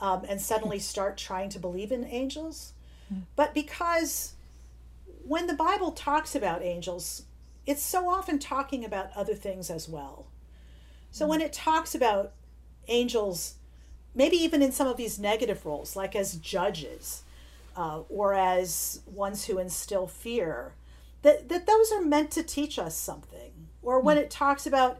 um, 0.01 0.25
and 0.27 0.41
suddenly 0.41 0.79
start 0.79 1.17
trying 1.17 1.49
to 1.49 1.59
believe 1.59 1.91
in 1.91 2.03
angels, 2.05 2.73
but 3.35 3.53
because 3.53 4.33
when 5.25 5.47
the 5.47 5.53
Bible 5.53 5.91
talks 5.91 6.35
about 6.35 6.61
angels, 6.63 7.23
it's 7.65 7.83
so 7.83 8.09
often 8.09 8.39
talking 8.39 8.83
about 8.85 9.11
other 9.15 9.33
things 9.35 9.69
as 9.69 9.87
well. 9.87 10.27
So 11.11 11.25
when 11.27 11.41
it 11.41 11.53
talks 11.53 11.95
about 11.95 12.33
angels, 12.87 13.55
maybe 14.15 14.37
even 14.37 14.61
in 14.61 14.71
some 14.71 14.87
of 14.87 14.97
these 14.97 15.19
negative 15.19 15.65
roles, 15.65 15.95
like 15.95 16.15
as 16.15 16.35
judges, 16.35 17.23
uh, 17.77 18.01
or 18.09 18.33
as 18.33 19.01
ones 19.05 19.45
who 19.45 19.59
instill 19.59 20.07
fear, 20.07 20.73
that, 21.21 21.47
that 21.47 21.67
those 21.67 21.91
are 21.91 22.01
meant 22.01 22.31
to 22.31 22.43
teach 22.43 22.79
us 22.79 22.97
something. 22.97 23.51
Or 23.81 24.01
when 24.01 24.17
it 24.17 24.29
talks 24.31 24.65
about 24.65 24.99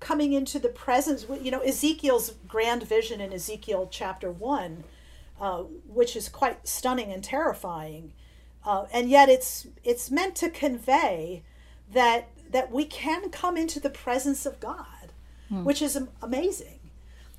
coming 0.00 0.32
into 0.32 0.58
the 0.58 0.68
presence, 0.68 1.26
you 1.42 1.50
know, 1.50 1.60
Ezekiel's 1.60 2.34
grand 2.48 2.82
vision 2.82 3.20
in 3.20 3.32
Ezekiel 3.32 3.88
chapter 3.90 4.30
1, 4.30 4.84
uh, 5.40 5.58
which 5.86 6.16
is 6.16 6.28
quite 6.28 6.66
stunning 6.66 7.12
and 7.12 7.22
terrifying. 7.22 8.12
Uh, 8.64 8.86
and 8.92 9.08
yet 9.08 9.28
it's 9.28 9.66
it's 9.84 10.10
meant 10.10 10.34
to 10.36 10.50
convey 10.50 11.42
that 11.92 12.28
that 12.50 12.72
we 12.72 12.84
can 12.84 13.30
come 13.30 13.56
into 13.56 13.78
the 13.78 13.90
presence 13.90 14.44
of 14.46 14.58
God, 14.60 15.12
which 15.64 15.80
is 15.80 15.98
amazing. 16.22 16.77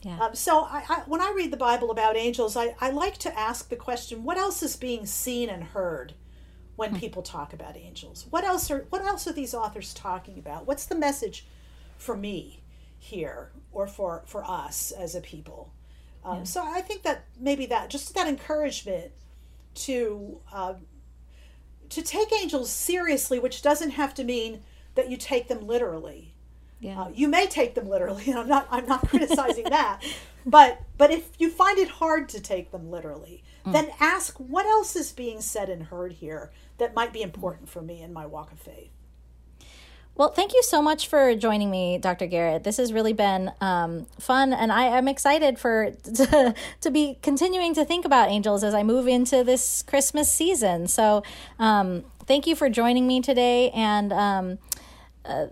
Yeah. 0.01 0.17
Um, 0.19 0.35
so 0.35 0.61
I, 0.61 0.83
I, 0.87 1.01
when 1.07 1.21
I 1.21 1.33
read 1.35 1.51
the 1.51 1.57
Bible 1.57 1.91
about 1.91 2.15
angels, 2.15 2.55
I, 2.55 2.75
I 2.79 2.89
like 2.91 3.17
to 3.19 3.37
ask 3.37 3.69
the 3.69 3.75
question: 3.75 4.23
What 4.23 4.37
else 4.37 4.63
is 4.63 4.75
being 4.75 5.05
seen 5.05 5.49
and 5.49 5.63
heard 5.63 6.13
when 6.75 6.97
people 6.97 7.21
talk 7.21 7.51
about 7.53 7.75
angels? 7.75 8.25
What 8.29 8.43
else 8.43 8.71
are 8.71 8.85
What 8.89 9.01
else 9.01 9.27
are 9.27 9.33
these 9.33 9.53
authors 9.53 9.93
talking 9.93 10.39
about? 10.39 10.65
What's 10.65 10.85
the 10.85 10.95
message 10.95 11.45
for 11.97 12.15
me 12.15 12.61
here, 12.97 13.51
or 13.71 13.87
for 13.87 14.23
for 14.25 14.43
us 14.45 14.91
as 14.91 15.15
a 15.15 15.21
people? 15.21 15.73
Um, 16.23 16.45
So 16.45 16.63
I 16.65 16.81
think 16.81 17.03
that 17.03 17.25
maybe 17.39 17.65
that 17.67 17.89
just 17.89 18.13
that 18.15 18.27
encouragement 18.27 19.11
to 19.75 20.39
uh, 20.51 20.73
to 21.89 22.01
take 22.01 22.31
angels 22.31 22.69
seriously, 22.69 23.39
which 23.39 23.61
doesn't 23.61 23.91
have 23.91 24.13
to 24.15 24.23
mean 24.23 24.63
that 24.95 25.09
you 25.09 25.17
take 25.17 25.47
them 25.47 25.65
literally. 25.65 26.33
Yeah. 26.79 27.01
Uh, 27.01 27.09
you 27.13 27.27
may 27.27 27.45
take 27.45 27.75
them 27.75 27.89
literally, 27.89 28.23
and 28.27 28.39
I'm 28.39 28.47
not 28.47 28.67
I'm 28.71 28.85
not 28.85 29.07
criticizing 29.07 29.65
that. 29.69 30.01
But 30.45 30.81
but 30.97 31.11
if 31.11 31.29
you 31.37 31.49
find 31.49 31.77
it 31.77 31.89
hard 31.89 32.29
to 32.29 32.39
take 32.39 32.71
them 32.71 32.89
literally, 32.89 33.43
then 33.65 33.89
ask 33.99 34.37
what 34.37 34.65
else 34.65 34.95
is 34.95 35.11
being 35.11 35.41
said 35.41 35.69
and 35.69 35.83
heard 35.83 36.13
here 36.13 36.51
that 36.77 36.95
might 36.95 37.13
be 37.13 37.21
important 37.21 37.69
for 37.69 37.81
me 37.81 38.01
in 38.01 38.13
my 38.13 38.25
walk 38.25 38.51
of 38.51 38.59
faith. 38.59 38.89
Well, 40.15 40.29
thank 40.29 40.53
you 40.53 40.61
so 40.63 40.81
much 40.81 41.07
for 41.07 41.33
joining 41.33 41.71
me, 41.71 41.97
Dr. 41.97 42.27
Garrett. 42.27 42.65
This 42.65 42.75
has 42.75 42.91
really 42.91 43.13
been 43.13 43.51
um, 43.61 44.05
fun, 44.19 44.51
and 44.51 44.69
I 44.69 44.83
am 44.83 45.07
excited 45.07 45.57
for 45.57 45.91
to, 46.15 46.53
to 46.81 46.91
be 46.91 47.17
continuing 47.21 47.73
to 47.75 47.85
think 47.85 48.03
about 48.03 48.29
angels 48.29 48.63
as 48.63 48.73
I 48.73 48.83
move 48.83 49.07
into 49.07 49.45
this 49.45 49.81
Christmas 49.83 50.29
season. 50.29 50.87
So, 50.87 51.23
um, 51.57 52.03
thank 52.25 52.47
you 52.47 52.55
for 52.57 52.69
joining 52.69 53.07
me 53.07 53.21
today, 53.21 53.69
and 53.69 54.11
um, 54.11 54.59
uh, 55.23 55.47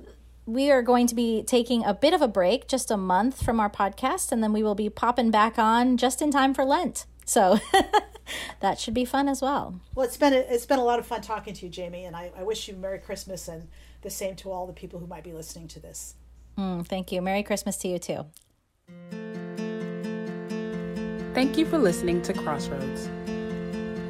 we 0.48 0.72
are 0.72 0.82
going 0.82 1.06
to 1.08 1.14
be 1.14 1.44
taking 1.44 1.84
a 1.84 1.94
bit 1.94 2.14
of 2.14 2.22
a 2.22 2.28
break, 2.28 2.68
just 2.70 2.90
a 2.90 2.98
month 2.98 3.44
from 3.44 3.60
our 3.60 3.70
podcast, 3.70 4.32
and 4.32 4.42
then 4.42 4.54
we 4.54 4.64
will 4.64 4.76
be 4.76 4.90
popping 4.90 5.30
back 5.30 5.60
on 5.60 5.98
just 5.98 6.22
in 6.22 6.32
time 6.32 6.54
for 6.54 6.64
Lent. 6.64 7.06
So 7.26 7.60
that 8.62 8.80
should 8.80 8.94
be 8.94 9.04
fun 9.04 9.28
as 9.28 9.42
well. 9.42 9.82
Well, 9.94 10.06
it's 10.06 10.16
been 10.16 10.32
a, 10.32 10.38
it's 10.38 10.66
been 10.66 10.80
a 10.80 10.86
lot 10.86 11.00
of 11.00 11.06
fun 11.06 11.22
talking 11.22 11.54
to 11.54 11.66
you, 11.66 11.72
Jamie, 11.72 12.06
and 12.06 12.16
I, 12.16 12.32
I 12.36 12.44
wish 12.44 12.70
you 12.70 12.76
Merry 12.78 12.98
Christmas 12.98 13.50
and 13.50 13.68
the 14.04 14.10
same 14.10 14.38
to 14.38 14.50
all 14.50 14.66
the 14.66 14.74
people 14.74 15.02
who 15.02 15.08
might 15.08 15.26
be 15.26 15.34
listening 15.34 15.68
to 15.68 15.82
this. 15.82 16.16
Mm, 16.58 16.88
thank 16.88 17.12
you. 17.12 17.22
Merry 17.22 17.44
Christmas 17.44 17.76
to 17.80 17.90
you 17.90 18.00
too. 18.00 18.26
Thank 21.34 21.58
you 21.58 21.66
for 21.66 21.78
listening 21.78 22.22
to 22.22 22.34
Crossroads. 22.34 23.10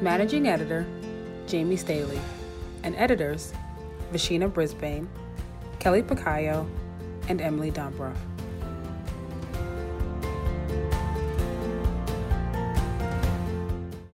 Managing 0.00 0.46
editor, 0.46 0.86
Jamie 1.48 1.76
Staley, 1.76 2.20
and 2.84 2.94
editors, 2.94 3.52
Vashina 4.12 4.50
Brisbane, 4.50 5.08
Kelly 5.78 6.02
Picayo, 6.02 6.68
and 7.28 7.40
Emily 7.40 7.70
Dombrov. 7.70 8.16